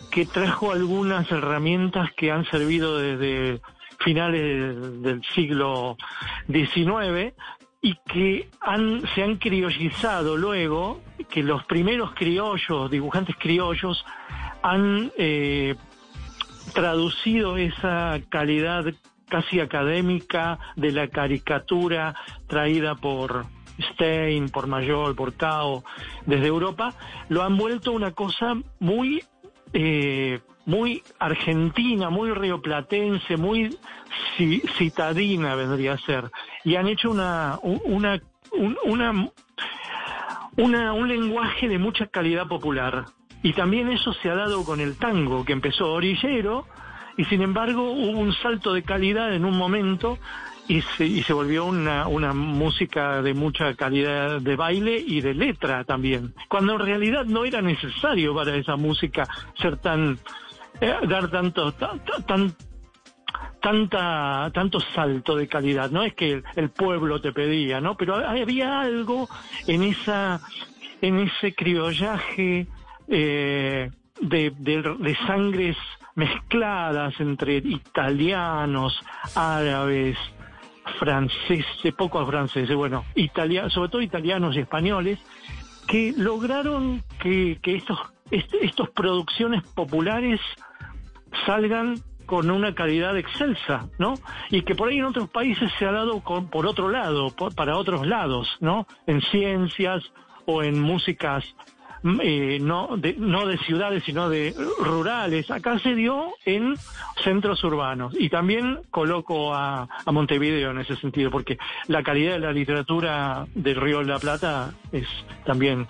[0.09, 3.61] que trajo algunas herramientas que han servido desde
[3.99, 5.97] finales del siglo
[6.47, 7.33] XIX
[7.81, 8.49] y que
[9.15, 14.05] se han criollizado luego, que los primeros criollos, dibujantes criollos,
[14.61, 15.75] han eh,
[16.73, 18.85] traducido esa calidad
[19.29, 22.15] casi académica de la caricatura
[22.47, 23.45] traída por
[23.93, 25.83] Stein, por Mayol, por Cao,
[26.25, 26.93] desde Europa,
[27.29, 29.23] lo han vuelto una cosa muy
[29.71, 33.75] eh, muy argentina, muy rioplatense, muy
[34.77, 36.31] citadina vendría a ser.
[36.63, 38.21] Y han hecho una, una,
[38.85, 39.31] una,
[40.57, 43.05] una, un lenguaje de mucha calidad popular.
[43.41, 46.67] Y también eso se ha dado con el tango, que empezó orillero,
[47.17, 50.19] y sin embargo hubo un salto de calidad en un momento
[50.67, 55.33] y se, y se volvió una, una música de mucha calidad de baile y de
[55.33, 59.27] letra también, cuando en realidad no era necesario para esa música
[59.59, 60.19] ser tan
[60.81, 62.53] eh, dar tanto, tan,
[63.61, 65.91] tanta, tanto salto de calidad.
[65.91, 67.95] No es que el, pueblo te pedía, ¿no?
[67.95, 69.29] Pero había algo
[69.67, 70.39] en esa,
[71.01, 72.67] en ese criollaje
[73.07, 75.77] eh, de, de, sangres
[76.15, 78.99] mezcladas entre italianos,
[79.35, 80.17] árabes,
[80.97, 85.19] franceses, pocos franceses, bueno, italianos, sobre todo italianos y españoles,
[85.87, 87.99] que lograron que, que estos,
[88.31, 90.39] estos producciones populares
[91.49, 91.95] salgan
[92.27, 94.13] con una calidad excelsa, ¿no?
[94.51, 98.05] Y que por ahí en otros países se ha dado por otro lado, para otros
[98.05, 98.85] lados, ¿no?
[99.07, 100.03] En ciencias
[100.45, 101.43] o en músicas
[102.03, 105.49] mm, eh, no, de, ciudades, sino de rurales.
[105.49, 106.75] Acá se dio en
[107.23, 108.13] centros urbanos.
[108.19, 111.57] Y también coloco a, Montevideo en ese sentido, porque
[111.87, 115.07] la calidad de la literatura del Río de la Plata es
[115.47, 115.87] también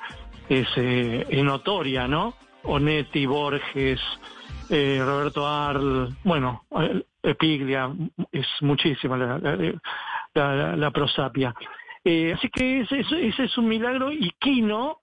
[0.48, 2.34] es, eh, notoria, ¿no?
[2.64, 4.00] Onetti, Borges,
[4.70, 6.66] eh, Roberto Arl, bueno,
[7.24, 7.92] Epiglia,
[8.32, 11.54] es muchísima la, prosapia.
[12.04, 15.00] Eh, así que ese, es un milagro y Quino,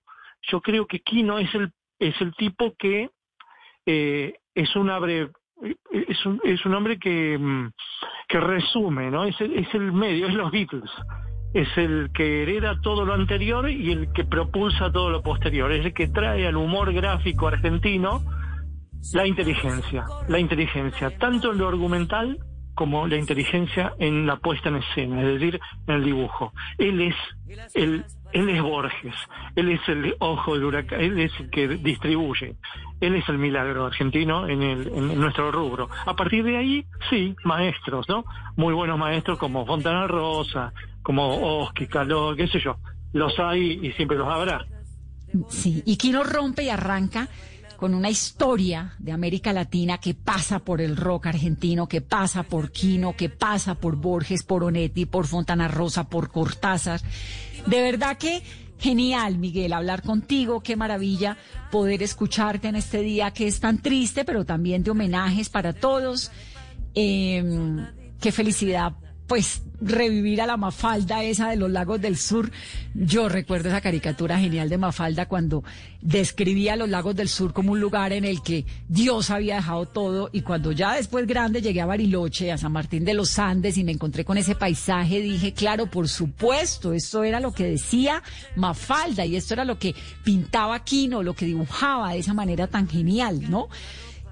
[0.49, 3.09] yo creo que Quino es el, es el tipo que
[3.85, 5.29] eh, es un abre,
[5.91, 7.71] es un, es un hombre que, mm,
[8.27, 9.25] que resume, ¿no?
[9.25, 10.89] Es el, es el medio, es los Beatles.
[11.53, 15.71] Es el que hereda todo lo anterior y el que propulsa todo lo posterior.
[15.71, 18.21] Es el que trae al humor gráfico argentino
[19.13, 22.37] la inteligencia, la inteligencia, tanto en lo argumental
[22.77, 26.53] como la inteligencia en la puesta en escena, es decir, en el dibujo.
[26.77, 27.15] Él es
[27.73, 29.15] el, él es Borges,
[29.55, 32.55] él es el ojo del huracán, él es el que distribuye,
[33.01, 35.89] él es el milagro argentino en, el, en nuestro rubro.
[36.05, 38.25] A partir de ahí, sí, maestros, ¿no?
[38.55, 42.77] Muy buenos maestros como Fontana Rosa, como Oski, Caló, qué sé yo.
[43.11, 44.67] Los hay y siempre los habrá.
[45.49, 47.27] Sí, y Quino rompe y arranca
[47.77, 52.71] con una historia de América Latina que pasa por el rock argentino, que pasa por
[52.71, 56.99] Quino, que pasa por Borges, por Onetti, por Fontana Rosa, por Cortázar.
[57.65, 58.41] De verdad que
[58.79, 61.37] genial, Miguel, hablar contigo, qué maravilla
[61.71, 66.31] poder escucharte en este día que es tan triste, pero también de homenajes para todos.
[66.93, 67.85] Em,
[68.19, 68.93] qué felicidad
[69.27, 72.49] pues revivir a la Mafalda esa de los lagos del sur.
[72.95, 75.63] Yo recuerdo esa caricatura genial de Mafalda cuando
[76.01, 80.29] describía los lagos del sur como un lugar en el que Dios había dejado todo
[80.31, 83.83] y cuando ya después grande llegué a Bariloche, a San Martín de los Andes y
[83.83, 88.23] me encontré con ese paisaje, dije, claro, por supuesto, esto era lo que decía
[88.55, 92.87] Mafalda y esto era lo que pintaba Quino, lo que dibujaba de esa manera tan
[92.87, 93.67] genial, ¿no?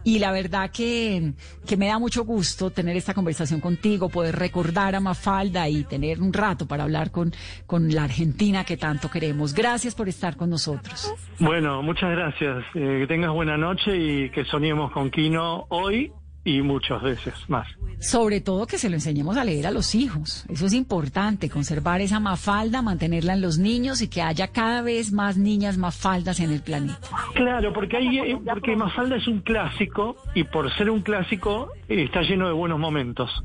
[0.05, 1.33] Y la verdad que,
[1.67, 6.21] que me da mucho gusto tener esta conversación contigo, poder recordar a Mafalda y tener
[6.21, 7.33] un rato para hablar con,
[7.65, 9.53] con la Argentina que tanto queremos.
[9.53, 11.13] Gracias por estar con nosotros.
[11.39, 12.63] Bueno, muchas gracias.
[12.75, 16.13] Eh, que tengas buena noche y que soñemos con Kino hoy
[16.45, 17.67] y muchas veces más.
[17.99, 20.45] Sobre todo que se lo enseñemos a leer a los hijos.
[20.47, 25.11] Eso es importante, conservar esa mafalda, mantenerla en los niños y que haya cada vez
[25.11, 26.99] más niñas mafaldas en el planeta.
[27.33, 32.03] Claro, porque hay, eh, porque mafalda es un clásico y por ser un clásico eh,
[32.03, 33.43] está lleno de buenos momentos.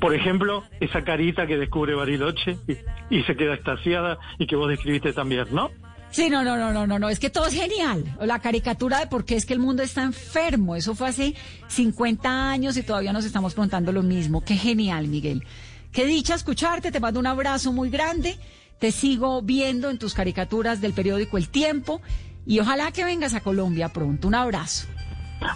[0.00, 4.68] Por ejemplo, esa carita que descubre Bariloche y, y se queda extasiada y que vos
[4.68, 5.70] describiste también, ¿no?
[6.12, 8.16] Sí, no, no, no, no, no, no, es que todo es genial.
[8.20, 11.34] La caricatura de por qué es que el mundo está enfermo, eso fue hace
[11.68, 14.44] 50 años y todavía nos estamos preguntando lo mismo.
[14.44, 15.44] Qué genial, Miguel.
[15.90, 18.38] Qué dicha escucharte, te mando un abrazo muy grande
[18.82, 22.02] te sigo viendo en tus caricaturas del periódico El Tiempo
[22.44, 24.26] y ojalá que vengas a Colombia pronto.
[24.26, 24.88] Un abrazo.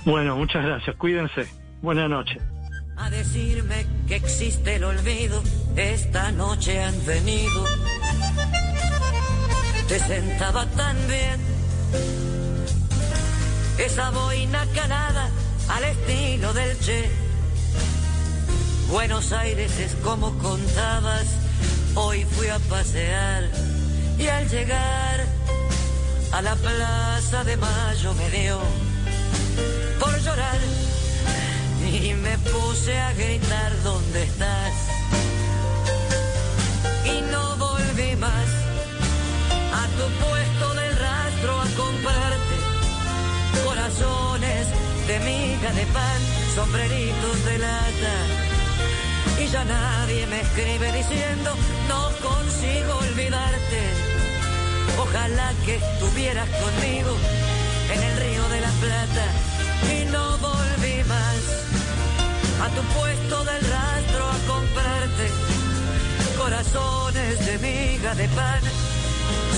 [0.04, 0.94] Bueno, muchas gracias.
[0.94, 1.44] Cuídense.
[1.82, 2.40] Buenas noches.
[2.96, 5.42] A decirme que existe el olvido,
[5.74, 7.64] esta noche han venido.
[9.88, 11.40] Te sentaba tan bien
[13.78, 15.30] esa boina calada
[15.68, 17.08] al estilo del Che.
[18.88, 21.26] Buenos Aires es como contabas,
[21.94, 23.48] hoy fui a pasear
[24.18, 25.24] y al llegar
[26.32, 28.58] a la plaza de Mayo me dio
[30.00, 30.58] por llorar
[32.02, 34.72] y me puse a gritar ¿dónde estás?
[39.96, 42.56] A tu puesto del rastro a comprarte
[43.64, 44.66] corazones
[45.06, 46.20] de miga de pan,
[46.54, 48.16] sombreritos de lata.
[49.40, 51.50] Y ya nadie me escribe diciendo
[51.88, 53.80] no consigo olvidarte.
[54.98, 57.16] Ojalá que estuvieras conmigo
[57.94, 59.26] en el río de la Plata
[59.94, 61.40] y no volví más
[62.64, 65.26] a tu puesto del rastro a comprarte
[66.38, 68.60] corazones de miga de pan,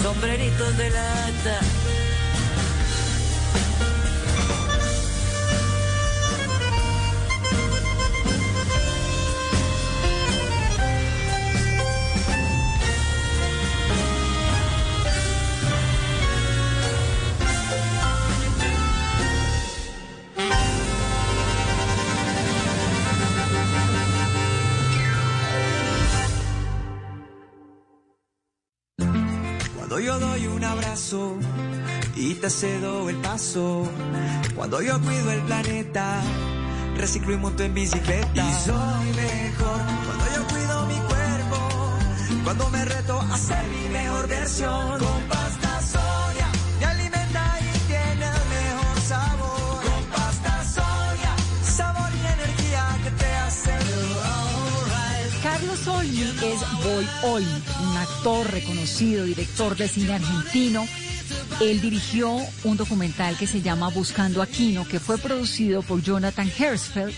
[0.03, 1.61] sombreritos de lata.
[32.49, 33.87] Te cedo el paso.
[34.57, 36.21] Cuando yo cuido el planeta,
[36.97, 38.29] reciclo y monto en bicicleta.
[38.35, 41.59] Y soy mejor cuando yo cuido mi cuerpo.
[42.45, 44.99] Cuando me reto a ser mi mejor versión.
[44.99, 46.49] Con pasta Sonia
[46.81, 49.83] me alimenta y tiene el mejor sabor.
[49.87, 51.33] Con pasta Sonia,
[51.63, 53.73] sabor y energía que te hace.
[55.43, 60.87] Carlos Olmi es Boy Olmi, un actor reconocido, director de cine argentino.
[61.61, 66.49] Él dirigió un documental que se llama Buscando a Kino, que fue producido por Jonathan
[66.57, 67.13] Hersfeld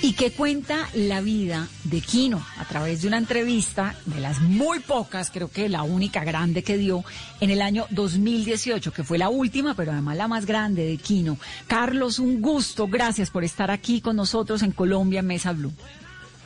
[0.00, 4.80] y que cuenta la vida de Kino a través de una entrevista de las muy
[4.80, 7.04] pocas, creo que la única grande que dio
[7.40, 11.36] en el año 2018, que fue la última, pero además la más grande de Kino.
[11.66, 15.74] Carlos, un gusto, gracias por estar aquí con nosotros en Colombia Mesa Blue.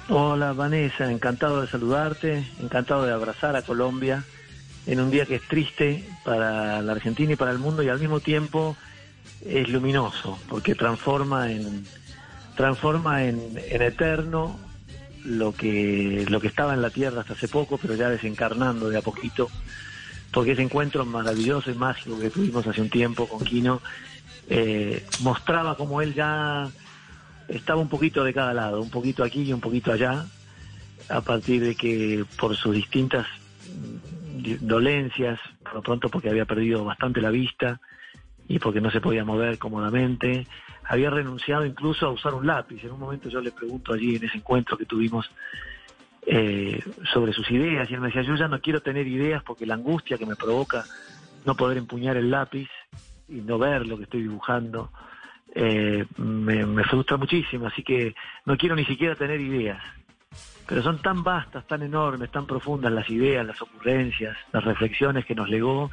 [0.09, 4.25] Hola Vanessa, encantado de saludarte, encantado de abrazar a Colombia
[4.89, 7.99] en un día que es triste para la Argentina y para el mundo y al
[7.99, 8.77] mismo tiempo
[9.47, 11.87] es luminoso porque transforma en
[12.55, 14.59] transforma en, eterno
[15.25, 18.99] lo que lo que estaba en la tierra hasta hace poco, pero ya desencarnando de
[18.99, 19.49] a poquito,
[20.31, 23.81] porque ese encuentro maravilloso y mágico que tuvimos hace un tiempo con Quino
[24.51, 26.69] eh, mostraba como él ya
[27.49, 30.27] estaba un poquito de cada lado, un poquito aquí y un poquito allá,
[31.09, 33.27] a partir de que por sus distintas
[34.57, 37.81] dolencias, por lo pronto porque había perdido bastante la vista
[38.49, 40.47] y porque no se podía mover cómodamente,
[40.85, 42.83] había renunciado incluso a usar un lápiz.
[42.83, 45.31] En un momento yo le pregunto allí en ese encuentro que tuvimos
[46.27, 46.83] eh,
[47.13, 49.75] sobre sus ideas y él me decía, yo ya no quiero tener ideas porque la
[49.75, 50.87] angustia que me provoca
[51.45, 52.69] no poder empuñar el lápiz
[53.29, 54.91] y no ver lo que estoy dibujando
[55.55, 59.83] eh, me, me frustra muchísimo, así que no quiero ni siquiera tener ideas.
[60.69, 65.35] Pero son tan vastas, tan enormes, tan profundas las ideas, las ocurrencias, las reflexiones que
[65.35, 65.91] nos legó,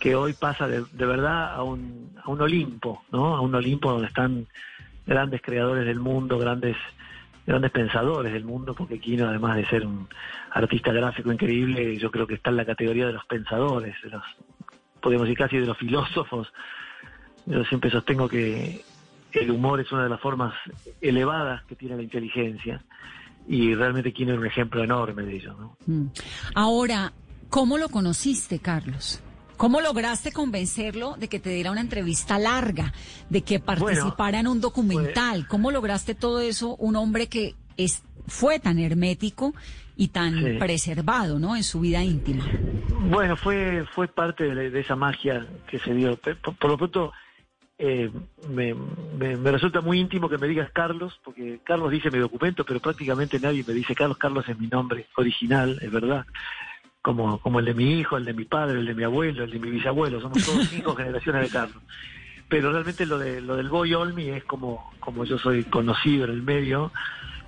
[0.00, 3.36] que hoy pasa de, de verdad a un, a un Olimpo, ¿no?
[3.36, 4.48] A un Olimpo donde están
[5.06, 6.76] grandes creadores del mundo, grandes
[7.46, 10.08] grandes pensadores del mundo, porque Kino, además de ser un
[10.50, 14.24] artista gráfico increíble, yo creo que está en la categoría de los pensadores, de los,
[15.00, 16.52] podemos decir casi de los filósofos.
[17.46, 18.82] Yo siempre sostengo que
[19.32, 20.54] el humor es una de las formas
[21.00, 22.82] elevadas que tiene la inteligencia
[23.48, 25.54] y realmente Kino es un ejemplo enorme de ello.
[25.58, 25.76] ¿no?
[25.86, 26.06] Mm.
[26.54, 27.12] Ahora,
[27.50, 29.20] ¿cómo lo conociste, Carlos?
[29.56, 32.92] ¿Cómo lograste convencerlo de que te diera una entrevista larga,
[33.30, 35.36] de que participara en un documental?
[35.40, 36.74] pues- ¿Cómo lograste todo eso?
[36.76, 39.54] Un hombre que es, fue tan hermético
[39.96, 40.56] y tan Sí.
[40.58, 41.54] preservado, ¿no?
[41.54, 42.44] En su vida íntima.
[43.08, 46.18] Bueno, fue fue parte de, de esa magia que se dio.
[46.58, 47.12] Por lo pronto,
[47.86, 48.10] eh,
[48.48, 48.74] me,
[49.18, 52.80] me- me resulta muy íntimo que me digas Carlos, porque Carlos dice mi documento, pero
[52.80, 54.16] prácticamente nadie me dice Carlos.
[54.18, 56.24] Carlos es mi nombre original, es verdad.
[57.02, 59.50] Como, como el de mi hijo, el de mi padre, el de mi abuelo, el
[59.50, 60.20] de mi bisabuelo.
[60.20, 61.82] Somos todos cinco generaciones de Carlos.
[62.48, 66.30] Pero realmente lo, de, lo del Boy Olmi es como, como yo soy conocido en
[66.30, 66.92] el medio.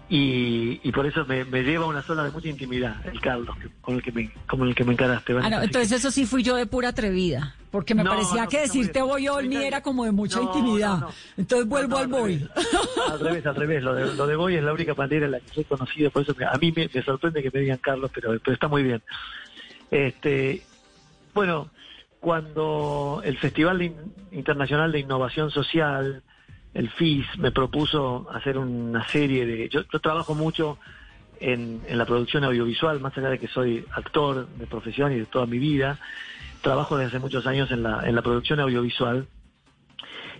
[0.09, 3.57] Y, y por eso me, me lleva a una zona de mucha intimidad, el Carlos,
[3.61, 5.32] que- con el que me, con el que me encaraste.
[5.42, 8.48] Ah, no, entonces eso sí fui yo de pura atrevida, porque me No, parecía no,
[8.48, 11.07] que decirte voy Olmi era como de mucha intimidad.
[11.36, 12.36] Entonces vuelvo al boy.
[12.38, 12.50] revés.
[13.11, 13.82] Al revés, al revés.
[13.82, 16.22] Lo de, lo de Boy es la única manera en la que soy conocido, por
[16.22, 18.82] eso me- a mí me, me sorprende que me digan Carlos, pero, pero está muy
[18.82, 19.02] bien.
[19.90, 20.66] Este,
[21.34, 21.70] bueno,
[22.20, 23.82] cuando el Festival
[24.32, 26.22] Internacional de Innovación Social,
[26.77, 29.68] el FIS, me propuso hacer una serie de...
[29.70, 30.79] Yo, yo trabajo mucho
[31.41, 35.47] en, la producción audiovisual, más allá de que soy actor de profesión y de toda
[35.47, 35.99] mi vida,
[36.61, 39.27] trabajo desde hace muchos años en la, en la producción audiovisual.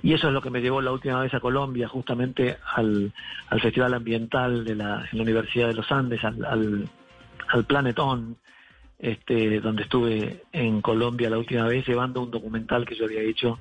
[0.03, 3.15] Y eso es lo que me llevó la última vez a Colombia, justamente al,
[3.49, 6.89] al Festival Ambiental de la, en la Universidad de los Andes, al, al,
[7.49, 8.37] al Planet On,
[8.99, 13.59] este, donde estuve en Colombia la última vez llevando un documental que yo había hecho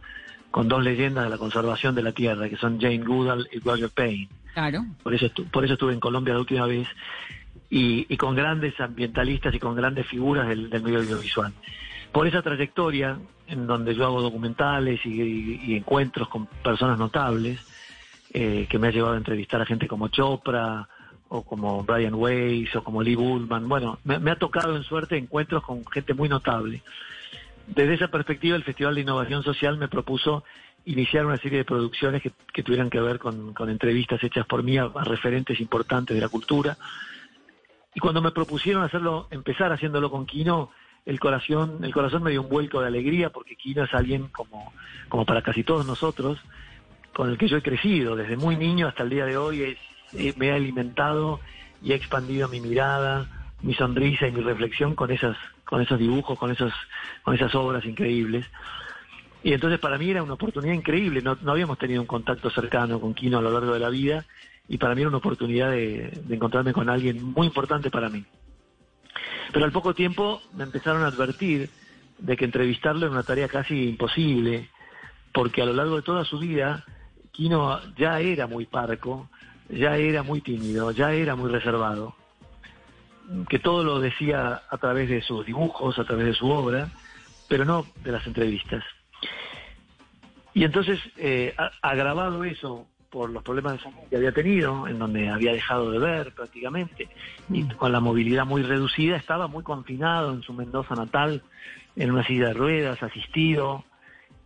[0.55, 3.89] con dos leyendas de la conservación de la tierra, que son Jane Goodall y Roger
[3.89, 4.29] Payne.
[4.53, 4.85] Claro.
[5.03, 6.87] Por eso, estu- por eso estuve en Colombia la última vez
[7.69, 11.51] y, y con grandes ambientalistas y con grandes figuras del, del medio audiovisual.
[12.13, 17.59] Por esa trayectoria, en donde yo hago documentales y, y- y encuentros con personas notables,
[18.33, 20.87] eh, que me ha llevado a entrevistar a gente como Chopra,
[21.27, 23.67] o como Brian Weiss, o como Lee Bullman.
[23.67, 26.81] Bueno, me, me ha tocado en suerte encuentros con gente muy notable.
[27.67, 30.43] Desde esa perspectiva, el Festival de Innovación Social me propuso
[30.85, 34.83] iniciar una serie de producciones que, tuvieran que ver con, entrevistas hechas por mí a,
[34.83, 36.77] a referentes importantes de la cultura.
[37.93, 40.69] Y cuando me propusieron hacerlo, empezar haciéndolo con Kino,
[41.05, 44.73] el corazón, el corazón me dio un vuelco de alegría porque Kino es alguien como,
[45.07, 46.37] como para casi todos nosotros,
[47.13, 49.77] con el que yo he crecido desde muy niño hasta el día de hoy, es-
[50.13, 51.39] eh, me ha alimentado
[51.81, 56.37] y ha expandido mi mirada, mi sonrisa y mi reflexión con esas, con esos dibujos,
[56.37, 56.73] con esos,
[57.23, 58.45] con esas obras increíbles.
[59.43, 62.99] Y entonces para mí era una oportunidad increíble, no, no habíamos tenido un contacto cercano
[62.99, 64.25] con Kino a lo largo de la vida
[64.67, 68.25] y para mí era una oportunidad de, de encontrarme con alguien muy importante para mí.
[69.53, 71.69] Pero al poco tiempo me empezaron a advertir
[72.17, 74.69] de que entrevistarlo era una tarea casi imposible,
[75.33, 76.85] porque a lo largo de toda su vida,
[77.31, 79.29] Kino ya era muy parco,
[79.69, 82.15] ya era muy tímido, ya era muy reservado,
[83.49, 86.89] que todo lo decía a través de sus dibujos, a través de su obra,
[87.47, 88.83] pero no de las entrevistas.
[90.53, 95.29] Y entonces, eh, agravado eso por los problemas de salud que había tenido, en donde
[95.29, 97.09] había dejado de ver prácticamente,
[97.49, 101.41] y con la movilidad muy reducida, estaba muy confinado en su Mendoza natal,
[101.95, 103.83] en una silla de ruedas, asistido,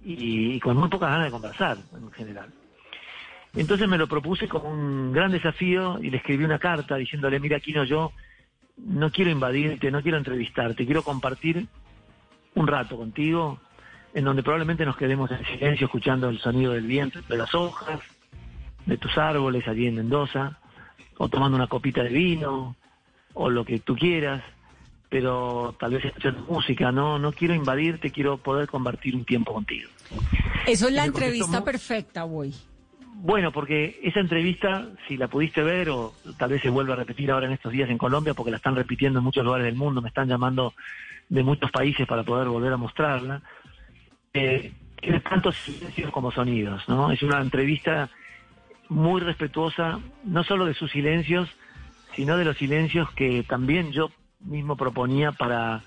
[0.03, 2.49] y, y con muy pocas ganas de conversar en general.
[3.55, 7.59] Entonces me lo propuse como un gran desafío y le escribí una carta diciéndole, mira,
[7.59, 8.11] Kino, yo
[8.85, 11.67] no quiero invadirte, no quiero entrevistarte, quiero compartir
[12.55, 13.59] un rato contigo
[14.13, 17.99] en donde probablemente nos quedemos en silencio escuchando el sonido del viento de las hojas,
[18.85, 20.57] de tus árboles allí en Mendoza,
[21.17, 22.75] o tomando una copita de vino,
[23.33, 24.43] o lo que tú quieras,
[25.09, 29.89] pero tal vez escuchando música, no, no quiero invadirte, quiero poder compartir un tiempo contigo.
[30.65, 32.53] Eso es la entrevista perfecta, voy.
[33.21, 37.29] Bueno, porque esa entrevista, si la pudiste ver, o tal vez se vuelva a repetir
[37.29, 40.01] ahora en estos días en Colombia, porque la están repitiendo en muchos lugares del mundo,
[40.01, 40.73] me están llamando
[41.27, 43.41] de muchos países para poder volver a mostrarla,
[44.33, 47.11] eh, tiene tantos silencios como sonidos, ¿no?
[47.11, 48.09] Es una entrevista
[48.87, 51.49] muy respetuosa, no solo de sus silencios,
[52.15, 55.83] sino de los silencios que también yo mismo proponía para,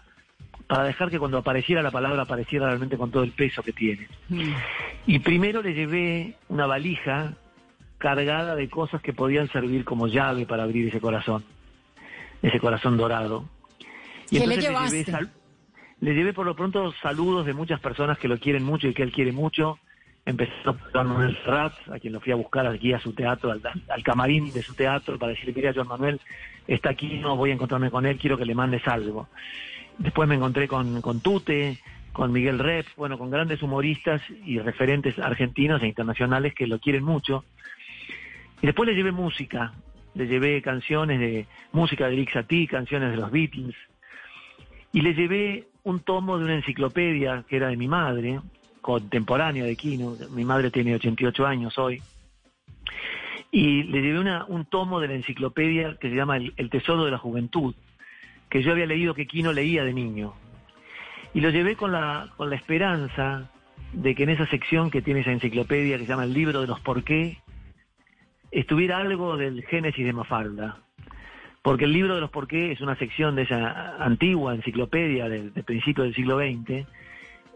[0.72, 4.08] para dejar que cuando apareciera la palabra apareciera realmente con todo el peso que tiene.
[5.06, 7.34] Y primero le llevé una valija
[7.98, 11.44] cargada de cosas que podían servir como llave para abrir ese corazón,
[12.40, 13.44] ese corazón dorado.
[14.30, 14.96] ¿Qué le entonces llevaste?
[14.96, 15.30] llevé, sal-
[16.00, 19.02] le llevé por lo pronto saludos de muchas personas que lo quieren mucho y que
[19.02, 19.78] él quiere mucho.
[20.24, 23.50] Empezó por Juan Manuel Serrat, a quien lo fui a buscar aquí a su teatro,
[23.50, 23.60] al,
[23.90, 26.18] al camarín de su teatro, para decirle, mira, Joan Manuel
[26.66, 29.28] está aquí, no voy a encontrarme con él, quiero que le mandes algo.
[30.02, 31.78] Después me encontré con, con Tute,
[32.12, 37.04] con Miguel Rep, bueno, con grandes humoristas y referentes argentinos e internacionales que lo quieren
[37.04, 37.44] mucho.
[38.60, 39.72] Y después le llevé música,
[40.14, 43.76] le llevé canciones de música de Eric Satie, canciones de los Beatles,
[44.92, 48.40] y le llevé un tomo de una enciclopedia que era de mi madre,
[48.80, 52.02] contemporánea de Kino, mi madre tiene 88 años hoy,
[53.52, 57.12] y le llevé una, un tomo de la enciclopedia que se llama El Tesoro de
[57.12, 57.76] la Juventud,
[58.52, 60.34] que yo había leído que Kino leía de niño.
[61.32, 63.50] Y lo llevé con la, con la esperanza
[63.94, 66.66] de que en esa sección que tiene esa enciclopedia que se llama El libro de
[66.66, 67.38] los por qué,
[68.50, 70.80] estuviera algo del Génesis de Mafalda.
[71.62, 75.54] Porque el libro de los por qué es una sección de esa antigua enciclopedia del,
[75.54, 76.86] del principio del siglo XX,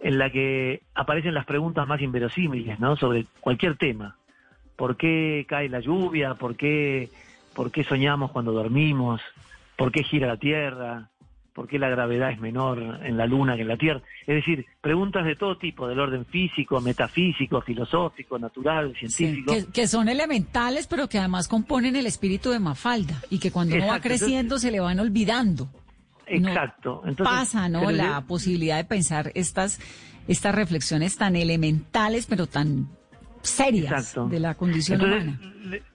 [0.03, 2.97] en la que aparecen las preguntas más inverosímiles, ¿no?
[2.97, 4.17] Sobre cualquier tema.
[4.77, 6.37] ¿Por qué cae la lluvia?
[6.37, 7.11] ¿Por qué
[7.57, 9.21] por qué soñamos cuando dormimos,
[9.77, 11.11] por qué gira la Tierra,
[11.57, 14.03] por qué la gravedad es menor en la Luna que en la Tierra.
[14.27, 19.55] Es decir, preguntas de todo tipo, del orden físico, metafísico, filosófico, natural, científico.
[19.55, 23.75] que, que, son elementales, pero que además componen el espíritu de Mafalda y que cuando
[23.75, 25.69] uno va creciendo se le van olvidando.
[26.27, 27.03] Exacto.
[27.07, 27.91] Entonces, pasa, ¿no?
[27.91, 29.81] La posibilidad de pensar estas,
[30.29, 32.89] estas reflexiones tan elementales, pero tan
[33.43, 35.41] serias de la condición humana.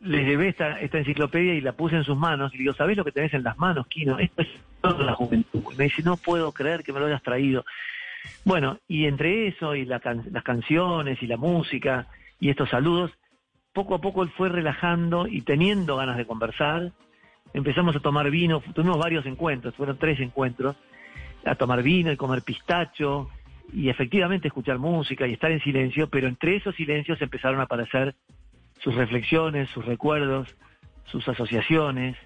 [0.01, 2.97] Le, llevé esta, esta enciclopedia y la puse en sus manos y le digo, ¿sabés
[2.97, 4.19] lo que tenés en las manos, Kino?
[4.19, 4.49] Esto es
[4.81, 5.63] toda la juventud.
[5.77, 7.63] Me dice, no puedo creer que me lo hayas traído.
[8.43, 10.01] Bueno, y entre eso y las
[10.43, 12.07] canciones y la música
[12.39, 13.11] y estos saludos,
[13.73, 16.91] poco a poco él fue relajando y teniendo ganas de conversar.
[17.53, 20.75] Empezamos a tomar vino, tuvimos varios encuentros, fueron tres encuentros,
[21.45, 23.29] a tomar vino y comer pistacho,
[23.73, 28.15] y efectivamente escuchar música y estar en silencio, pero entre esos silencios empezaron a aparecer
[28.79, 30.55] sus reflexiones, sus recuerdos,
[31.05, 32.17] sus asociaciones,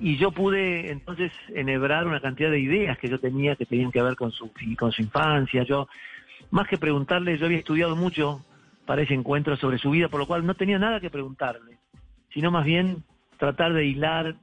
[0.00, 4.02] y yo pude entonces enhebrar una cantidad de ideas que yo tenía que tenían que
[4.02, 5.62] ver con su, con su infancia.
[5.62, 5.88] Yo,
[6.50, 8.44] más que preguntarle, yo había estudiado mucho
[8.84, 11.78] para ese encuentro sobre su vida, por lo cual no tenía nada que preguntarle,
[12.32, 13.04] sino más bien
[13.38, 14.36] tratar de hilar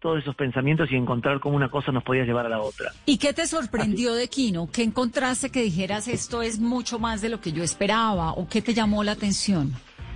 [0.00, 2.90] todos esos pensamientos y encontrar cómo una cosa nos podía llevar a la otra.
[3.06, 4.68] ¿Y qué te sorprendió de Kino?
[4.72, 8.32] ¿Qué encontraste que dijeras esto es mucho más de lo que yo esperaba?
[8.32, 9.72] ¿O qué te llamó la atención?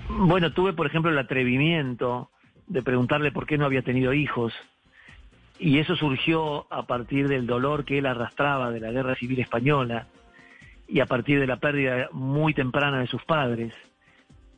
[0.09, 2.31] Bueno, tuve, por ejemplo, el atrevimiento
[2.67, 4.53] de preguntarle por qué no había tenido hijos.
[5.59, 10.09] Y eso surgió a partir del dolor que él arrastraba de la guerra civil española
[10.89, 13.73] y a partir de la pérdida muy temprana de sus padres.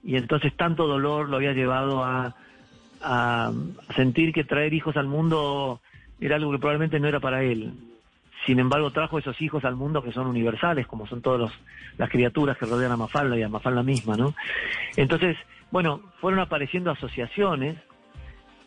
[0.03, 2.37] Y entonces tanto dolor lo había llevado a
[3.07, 3.53] a,
[3.95, 5.81] sentir que traer hijos al mundo
[6.21, 7.73] era algo que probablemente no era para él.
[8.47, 11.51] Sin embargo, trajo esos hijos al mundo que son universales, como son todas
[11.99, 14.35] las criaturas que rodean a Mafalda y a Mafalda misma, ¿no?
[14.97, 15.37] Entonces,
[15.71, 17.77] bueno, fueron apareciendo asociaciones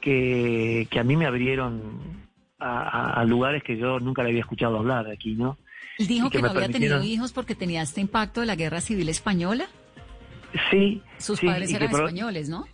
[0.01, 2.29] que, que a mí me abrieron
[2.59, 5.57] a, lugares que yo nunca le había escuchado hablar aquí, ¿no?
[5.97, 9.09] ¿Y dijo que, no había tenido hijos porque tenía este impacto de la guerra civil
[9.09, 9.67] española?
[10.71, 11.01] Sí.
[11.17, 12.65] Sus padres eran españoles, ¿no?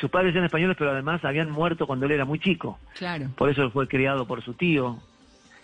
[0.00, 2.78] Sus padres eran españoles, pero además habían muerto cuando él era muy chico.
[2.96, 3.28] Claro.
[3.36, 4.98] Por eso fue criado por su tío,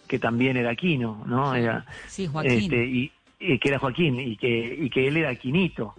[0.08, 1.54] que también era aquino, ¿no?
[1.54, 2.52] Era, sí, Joaquín.
[2.52, 3.10] Este, y,
[3.58, 5.94] que era Joaquín, y que, y que él era aquinito.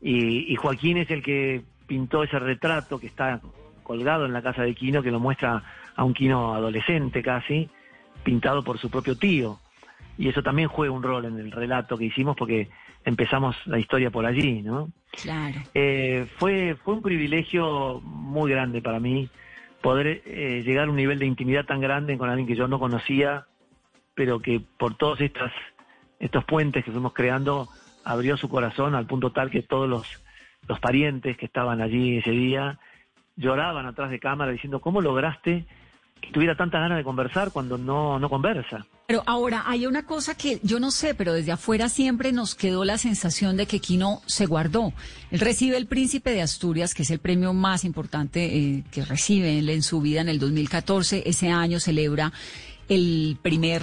[0.00, 3.40] Y, y, Joaquín es el que pintó ese retrato que está
[3.82, 5.62] colgado en la casa de Quino, que lo muestra
[5.96, 7.68] a un Quino adolescente casi,
[8.22, 9.58] pintado por su propio tío.
[10.16, 12.70] Y eso también juega un rol en el relato que hicimos porque
[13.04, 14.90] empezamos la historia por allí, ¿no?
[15.22, 15.60] Claro.
[15.74, 19.28] Eh, fue, fue un privilegio muy grande para mí
[19.80, 22.78] poder eh, llegar a un nivel de intimidad tan grande con alguien que yo no
[22.78, 23.46] conocía,
[24.14, 25.52] pero que por todos estas,
[26.18, 27.68] estos puentes que fuimos creando
[28.04, 30.06] abrió su corazón al punto tal que todos los,
[30.68, 32.78] los parientes que estaban allí ese día
[33.36, 35.64] lloraban atrás de cámara diciendo, ¿cómo lograste
[36.20, 38.86] que tuviera tantas ganas de conversar cuando no, no conversa?
[39.10, 42.84] Pero ahora hay una cosa que yo no sé, pero desde afuera siempre nos quedó
[42.84, 44.92] la sensación de que Quino se guardó.
[45.32, 49.58] Él recibe el Príncipe de Asturias, que es el premio más importante eh, que recibe
[49.58, 51.24] él en su vida en el 2014.
[51.26, 52.32] Ese año celebra
[52.88, 53.82] el primer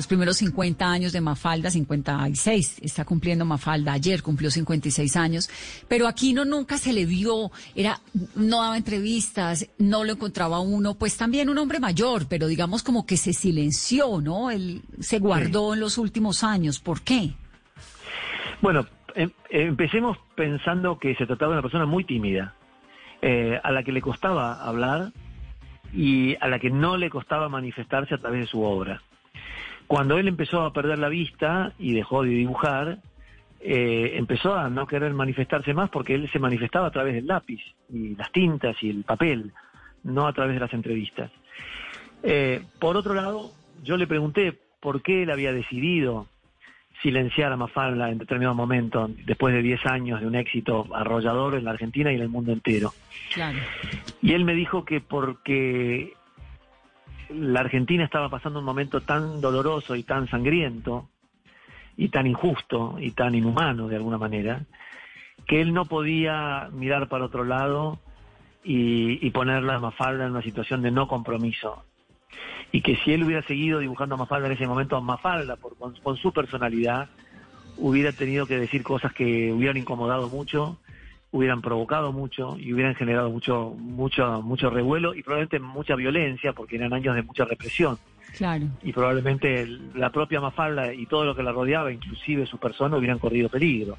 [0.00, 5.50] los primeros 50 años de Mafalda, 56, está cumpliendo Mafalda, ayer cumplió 56 años,
[5.88, 7.98] pero aquí no nunca se le vio, era,
[8.34, 13.04] no daba entrevistas, no lo encontraba uno, pues también un hombre mayor, pero digamos como
[13.04, 14.50] que se silenció, ¿no?
[14.50, 17.34] Él se guardó en los últimos años, ¿por qué?
[18.62, 22.54] Bueno, em, empecemos pensando que se trataba de una persona muy tímida,
[23.20, 25.12] eh, a la que le costaba hablar
[25.92, 29.02] y a la que no le costaba manifestarse a través de su obra.
[29.90, 32.98] Cuando él empezó a perder la vista y dejó de dibujar,
[33.58, 37.60] eh, empezó a no querer manifestarse más porque él se manifestaba a través del lápiz
[37.92, 39.50] y las tintas y el papel,
[40.04, 41.32] no a través de las entrevistas.
[42.22, 43.50] Eh, por otro lado,
[43.82, 46.28] yo le pregunté por qué él había decidido
[47.02, 51.64] silenciar a Mafalda en determinado momento, después de 10 años de un éxito arrollador en
[51.64, 52.92] la Argentina y en el mundo entero.
[54.22, 56.14] Y él me dijo que porque
[57.32, 61.08] la Argentina estaba pasando un momento tan doloroso y tan sangriento
[61.96, 64.64] y tan injusto y tan inhumano de alguna manera,
[65.46, 67.98] que él no podía mirar para otro lado
[68.64, 71.84] y, y poner a Mafalda en una situación de no compromiso.
[72.72, 75.76] Y que si él hubiera seguido dibujando a Mafalda en ese momento, a Mafalda, por,
[75.76, 77.08] con su personalidad,
[77.76, 80.78] hubiera tenido que decir cosas que hubieran incomodado mucho
[81.32, 86.76] hubieran provocado mucho y hubieran generado mucho, mucho, mucho revuelo y probablemente mucha violencia, porque
[86.76, 87.98] eran años de mucha represión.
[88.36, 88.66] Claro.
[88.82, 93.18] Y probablemente la propia Mafalda y todo lo que la rodeaba, inclusive su persona, hubieran
[93.18, 93.96] corrido peligro.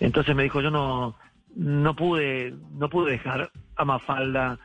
[0.00, 1.16] Entonces me dijo, yo no,
[1.56, 4.58] no pude, no pude dejar a Mafalda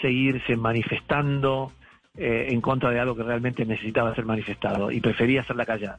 [0.00, 1.72] seguirse manifestando
[2.16, 5.98] eh, en contra de algo que realmente necesitaba ser manifestado y prefería hacerla callar.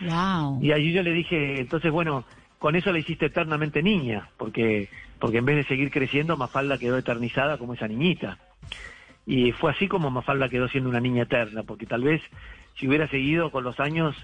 [0.00, 0.62] Wow.
[0.62, 2.24] Y allí yo le dije, entonces bueno,
[2.60, 4.88] con eso la hiciste eternamente niña, porque,
[5.18, 8.38] porque en vez de seguir creciendo, Mafalda quedó eternizada como esa niñita.
[9.26, 12.20] Y fue así como Mafalda quedó siendo una niña eterna, porque tal vez
[12.78, 14.14] si hubiera seguido con los años,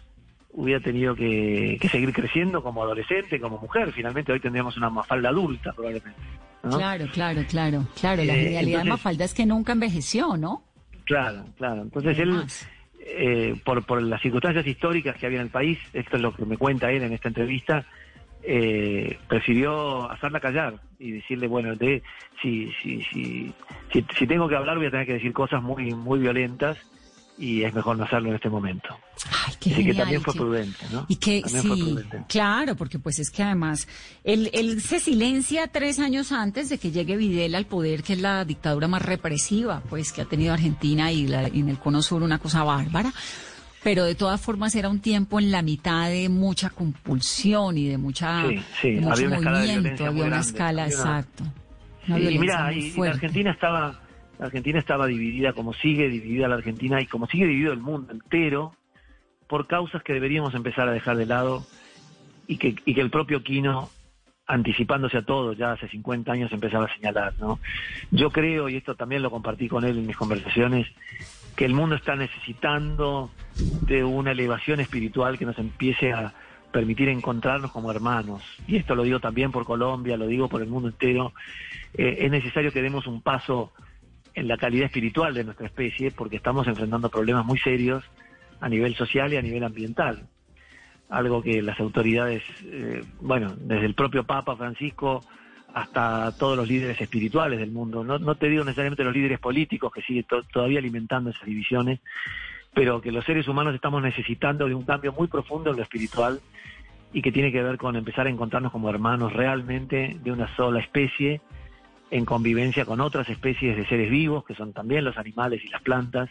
[0.53, 3.93] hubiera tenido que, que seguir creciendo como adolescente, como mujer.
[3.93, 6.19] Finalmente hoy tendríamos una Mafalda adulta, probablemente.
[6.63, 6.77] ¿no?
[6.77, 8.23] Claro, claro, claro, claro.
[8.25, 10.63] La Eh, genialidad de entonces- Mafalda es que nunca envejeció, ¿no?
[11.05, 11.83] Claro, claro.
[11.83, 12.43] Entonces él,
[13.01, 16.45] eh, por, por las circunstancias históricas que había en el país, esto es lo que
[16.45, 17.85] me cuenta él en esta entrevista,
[18.47, 22.03] eh, prefirió hacerla callar y decirle, bueno, de,
[22.41, 23.53] si, si, si,
[23.93, 26.79] si, si tengo que hablar voy a tener que decir cosas muy, muy violentas
[27.39, 28.97] y es mejor no hacerlo en este momento.
[29.47, 31.05] Ay, qué Así que también fue prudente, ¿no?
[31.09, 31.97] Y que También sí,
[32.29, 33.87] claro, porque pues es que además
[34.25, 38.21] él, él se silencia tres años antes de que llegue Videla al poder, que es
[38.23, 42.01] la dictadura más represiva, pues que ha tenido Argentina y, la- y en el Cono
[42.01, 43.13] Sur una cosa bárbara.
[43.87, 47.99] Pero de todas formas era un tiempo en la mitad de mucha compulsión y de
[47.99, 51.45] mucha Sí, sí, de mucho había una movimiento, había una grande, escala, había una- exacto.
[52.09, 53.11] Una y mira, y- la.
[53.13, 54.01] Argentina estaba,
[54.41, 58.13] la Argentina estaba dividida como sigue dividida la Argentina y como sigue dividido el mundo
[58.13, 58.75] entero
[59.47, 61.65] por causas que deberíamos empezar a dejar de lado
[62.49, 63.89] y que, y que el propio Quino,
[64.49, 67.61] anticipándose a todo, ya hace 50 años empezaba a señalar, ¿no?
[68.11, 70.89] Yo creo, y esto también lo compartí con él en mis conversaciones,
[71.57, 73.31] que el mundo está necesitando
[73.83, 76.35] de una elevación espiritual que nos empiece a
[76.71, 78.43] permitir encontrarnos como hermanos.
[78.67, 81.33] Y esto lo digo también por Colombia, lo digo por el mundo entero.
[81.95, 83.73] Eh, es necesario que demos un paso
[84.35, 88.05] en la calidad espiritual de nuestra especie porque estamos enfrentando problemas muy serios
[88.61, 90.29] a nivel social y a nivel ambiental.
[91.09, 95.25] Algo que las autoridades, eh, bueno, desde el propio Papa Francisco
[95.77, 99.93] hasta todos los líderes espirituales del mundo, no, no te digo necesariamente los líderes políticos
[99.93, 102.01] que siguen to- todavía alimentando esas divisiones,
[102.73, 106.41] pero que los seres humanos estamos necesitando de un cambio muy profundo en lo espiritual
[107.13, 110.81] y que tiene que ver con empezar a encontrarnos como hermanos realmente de una sola
[110.81, 111.43] especie,
[112.11, 115.83] en convivencia con otras especies de seres vivos, que son también los animales y las
[115.83, 116.31] plantas,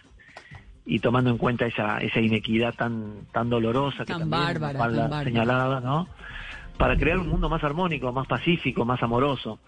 [0.88, 4.42] y tomando en cuenta esa, esa inequidad tan, tan dolorosa que también
[4.80, 4.80] bárbara,
[5.10, 6.08] tan señalaba, ¿no?
[6.78, 9.60] Para crear un mundo más armónico, más pacífico, más amoroso.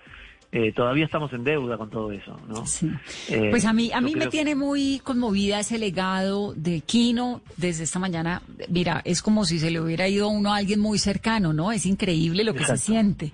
[0.50, 2.66] Eh, todavía estamos en deuda con todo eso, ¿no?
[2.66, 2.90] Sí.
[3.28, 7.84] Eh, Pues a mí, a mí me tiene muy conmovida ese legado de Kino desde
[7.84, 8.42] esta mañana.
[8.70, 11.74] Mira, es como si se le hubiera ido a uno a alguien muy cercano, ¿no?
[11.74, 13.34] Es increíble lo que se siente.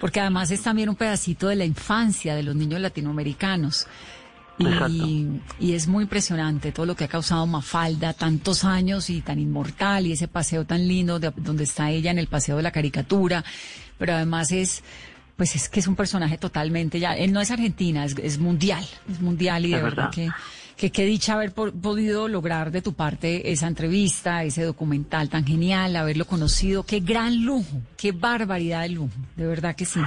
[0.00, 3.86] Porque además es también un pedacito de la infancia de los niños latinoamericanos.
[4.56, 9.38] Y, y es muy impresionante todo lo que ha causado Mafalda, tantos años y tan
[9.40, 12.70] inmortal, y ese paseo tan lindo de- donde está ella en el paseo de la
[12.70, 13.44] caricatura,
[13.98, 14.84] pero además es,
[15.36, 18.84] pues es que es un personaje totalmente ya, él no es argentina, es, es mundial,
[19.10, 20.10] es mundial y de verdad, verdad.
[20.14, 20.30] que,
[20.76, 25.44] que qué dicha haber po- podido lograr de tu parte esa entrevista, ese documental tan
[25.44, 30.00] genial, haberlo conocido, qué gran lujo, qué barbaridad de lujo, de verdad que sí.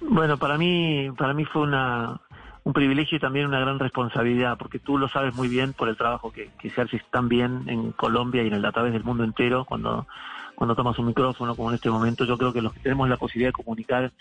[0.00, 2.18] Bueno, para mí, para mí fue una,
[2.64, 5.96] un privilegio y también una gran responsabilidad, porque tú lo sabes muy bien por el
[5.96, 9.24] trabajo que, que hace tan bien en Colombia y en el, a través del mundo
[9.24, 10.06] entero cuando,
[10.54, 12.24] cuando tomas un micrófono, como en este momento.
[12.24, 14.12] Yo creo que los que tenemos la posibilidad de comunicar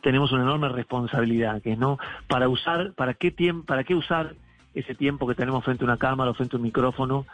[0.00, 4.34] tenemos una enorme responsabilidad, que es no para usar, para qué tiempo, para qué usar
[4.74, 7.26] ese tiempo que tenemos frente a una cámara o frente a un micrófono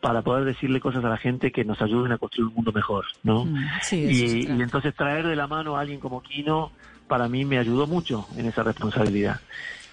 [0.00, 3.06] para poder decirle cosas a la gente que nos ayuden a construir un mundo mejor,
[3.22, 3.46] ¿no?
[3.46, 6.72] Mm, sí, y, y entonces traer de la mano a alguien como Kino
[7.08, 9.40] para mí me ayudó mucho en esa responsabilidad.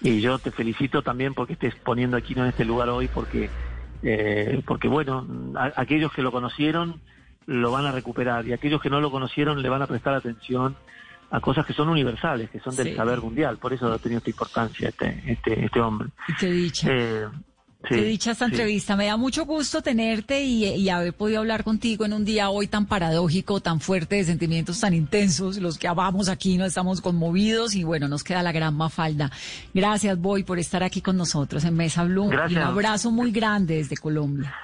[0.04, 3.52] Y yo te felicito también porque estés poniendo a Kino en este lugar hoy, porque,
[4.02, 5.26] eh, porque bueno,
[5.56, 7.00] a- aquellos que lo conocieron
[7.46, 10.76] lo van a recuperar y aquellos que no lo conocieron le van a prestar atención
[11.30, 12.94] a cosas que son universales, que son del Sí.
[12.96, 13.58] saber mundial.
[13.58, 16.08] Por eso ha tenido esta importancia este, este, este hombre.
[16.38, 16.88] Qué dicha.
[16.90, 17.26] Eh,
[17.88, 18.52] Qué sí, dicha esta sí.
[18.52, 18.96] entrevista.
[18.96, 22.68] Me da mucho gusto tenerte y, y haber podido hablar contigo en un día hoy
[22.68, 25.58] tan paradójico, tan fuerte, de sentimientos tan intensos.
[25.58, 29.30] Los que amamos aquí no estamos conmovidos y bueno, nos queda la gran mafalda.
[29.74, 32.26] Gracias, Boy, por estar aquí con nosotros en Mesa Blue.
[32.26, 32.60] Y Gracias.
[32.62, 34.54] un abrazo muy grande desde Colombia.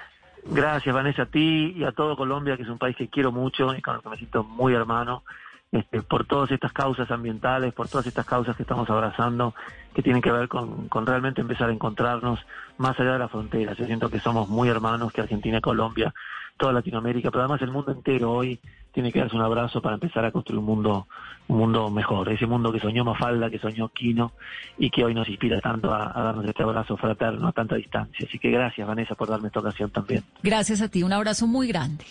[0.50, 3.74] Gracias, Vanessa, a ti y a todo Colombia, que es un país que quiero mucho
[3.74, 5.22] y con el que me siento muy hermano,
[5.70, 9.54] este, por todas estas causas ambientales, por todas estas causas que estamos abrazando,
[9.94, 12.40] que tienen que ver con, con realmente empezar a encontrarnos
[12.78, 13.76] más allá de las fronteras.
[13.76, 16.14] Yo siento que somos muy hermanos, que Argentina, Colombia,
[16.56, 18.60] toda Latinoamérica, pero además el mundo entero hoy
[18.92, 21.06] tiene que darse un abrazo para empezar a construir un mundo,
[21.46, 24.32] un mundo mejor, ese mundo que soñó Mafalda, que soñó Quino
[24.78, 28.26] y que hoy nos inspira tanto a, a darnos este abrazo fraterno a tanta distancia.
[28.26, 30.24] Así que gracias, Vanessa, por darme esta ocasión también.
[30.42, 32.04] Gracias a ti, un abrazo muy grande.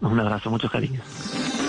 [0.00, 1.65] Un abrazo, muchos cariños.